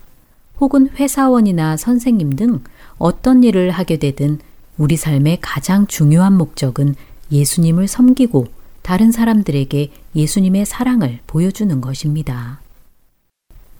혹은 0.60 0.88
회사원이나 0.90 1.76
선생님 1.76 2.36
등 2.36 2.60
어떤 2.98 3.42
일을 3.42 3.70
하게 3.70 3.98
되든 3.98 4.38
우리 4.78 4.96
삶의 4.96 5.38
가장 5.40 5.86
중요한 5.86 6.36
목적은 6.36 6.94
예수님을 7.32 7.88
섬기고 7.88 8.46
다른 8.84 9.12
사람들에게 9.12 9.90
예수님의 10.14 10.66
사랑을 10.66 11.20
보여주는 11.26 11.80
것입니다. 11.80 12.60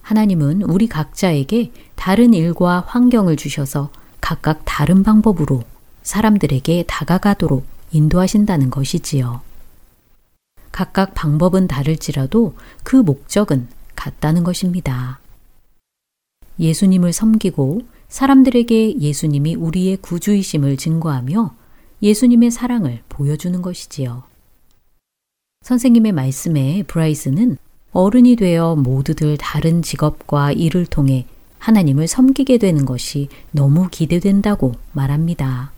하나님은 0.01 0.63
우리 0.63 0.87
각자에게 0.87 1.73
다른 1.95 2.33
일과 2.33 2.81
환경을 2.81 3.37
주셔서 3.37 3.91
각각 4.23 4.63
다른 4.65 5.03
방법으로 5.03 5.63
사람들에게 6.03 6.85
다가가도록 6.89 7.67
인도하신다는 7.93 8.71
것이지요. 8.71 9.43
각각 10.73 11.13
방법은 11.13 11.69
다를지라도 11.69 12.55
그 12.83 12.97
목적은 12.97 13.69
같다는 13.95 14.43
것입니다. 14.43 15.21
예수님을 16.59 17.13
섬기고 17.13 17.83
사람들에게 18.09 19.01
예수님이 19.01 19.55
우리의 19.55 19.99
구주이심을 19.99 20.79
증거하며 20.79 21.55
예수님의 22.01 22.51
사랑을 22.51 23.03
보여주는 23.11 23.61
것이지요. 23.61 24.34
선생님의 25.65 26.13
말씀에 26.13 26.83
브라이스는 26.87 27.57
어른이 27.93 28.37
되어 28.37 28.77
모두들 28.77 29.39
다른 29.39 29.81
직업과 29.81 30.53
일을 30.53 30.85
통해 30.85 31.25
하나님을 31.59 32.07
섬기게 32.07 32.59
되는 32.59 32.85
것이 32.85 33.31
너무 33.51 33.89
기대된다고 33.91 34.73
말합니다. 34.93 35.73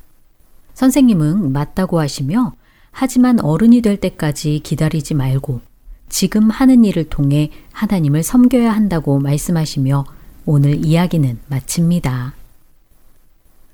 선생님은 0.75 1.53
맞다고 1.53 2.01
하시며 2.01 2.53
하지만 2.91 3.39
어른이 3.39 3.81
될 3.81 3.97
때까지 3.97 4.59
기다리지 4.65 5.15
말고 5.15 5.61
지금 6.09 6.51
하는 6.51 6.85
일을 6.85 7.05
통해 7.09 7.51
하나님을 7.71 8.25
섬겨야 8.25 8.73
한다고 8.73 9.21
말씀하시며 9.21 10.05
오늘 10.47 10.85
이야기는 10.85 11.39
마칩니다. 11.47 12.35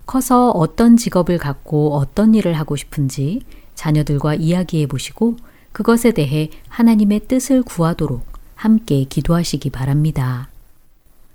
커서 0.04 0.50
어떤 0.50 0.98
직업을 0.98 1.38
갖고 1.38 1.94
어떤 1.94 2.34
일을 2.34 2.52
하고 2.52 2.76
싶은지 2.76 3.40
자녀들과 3.74 4.34
이야기해 4.34 4.86
보시고 4.88 5.36
그것에 5.73 6.12
대해 6.12 6.51
하나님의 6.68 7.20
뜻을 7.29 7.62
구하도록 7.62 8.25
함께 8.55 9.05
기도하시기 9.05 9.70
바랍니다. 9.70 10.49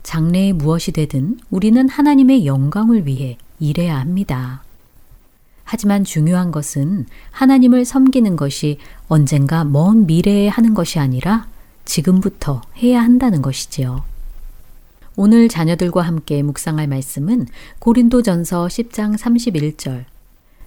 장래에 0.04 0.54
무엇이 0.54 0.92
되든 0.92 1.40
우리는 1.50 1.90
하나님의 1.90 2.46
영광을 2.46 3.06
위해 3.06 3.38
일해야 3.60 4.00
합니다. 4.00 4.64
하지만 5.64 6.06
중요한 6.06 6.52
것은 6.52 7.08
하나님을 7.32 7.84
섬기는 7.84 8.38
것이 8.38 8.78
언젠가 9.10 9.66
먼 9.66 10.06
미래에 10.06 10.48
하는 10.48 10.74
것이 10.74 10.98
아니라 11.00 11.48
지금부터 11.84 12.62
해야 12.78 13.02
한다는 13.02 13.42
것이지요. 13.42 14.04
오늘 15.18 15.50
자녀들과 15.50 16.04
함께 16.04 16.42
묵상할 16.44 16.88
말씀은 16.88 17.48
고린도전서 17.80 18.68
10장 18.68 19.18
31절. 19.18 20.06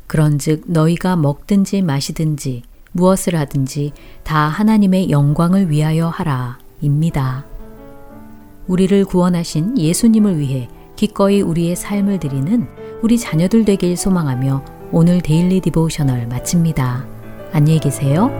그런즉 0.06 0.64
너희가 0.66 1.16
먹든지 1.16 1.82
마시든지 1.82 2.64
무엇을 2.92 3.36
하든지 3.36 3.92
다 4.22 4.36
하나님의 4.36 5.10
영광을 5.10 5.70
위하여 5.70 6.08
하라. 6.08 6.58
입니다. 6.80 7.44
우리를 8.66 9.04
구원하신 9.04 9.78
예수님을 9.78 10.38
위해 10.38 10.68
기꺼이 10.96 11.40
우리의 11.42 11.76
삶을 11.76 12.20
드리는 12.20 12.66
우리 13.02 13.18
자녀들 13.18 13.64
되길 13.64 13.96
소망하며 13.96 14.64
오늘 14.92 15.20
Daily 15.20 15.60
Devotional 15.60 16.26
마칩니다. 16.26 17.06
안녕히 17.52 17.80
계세요. 17.80 18.30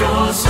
주 0.00 0.49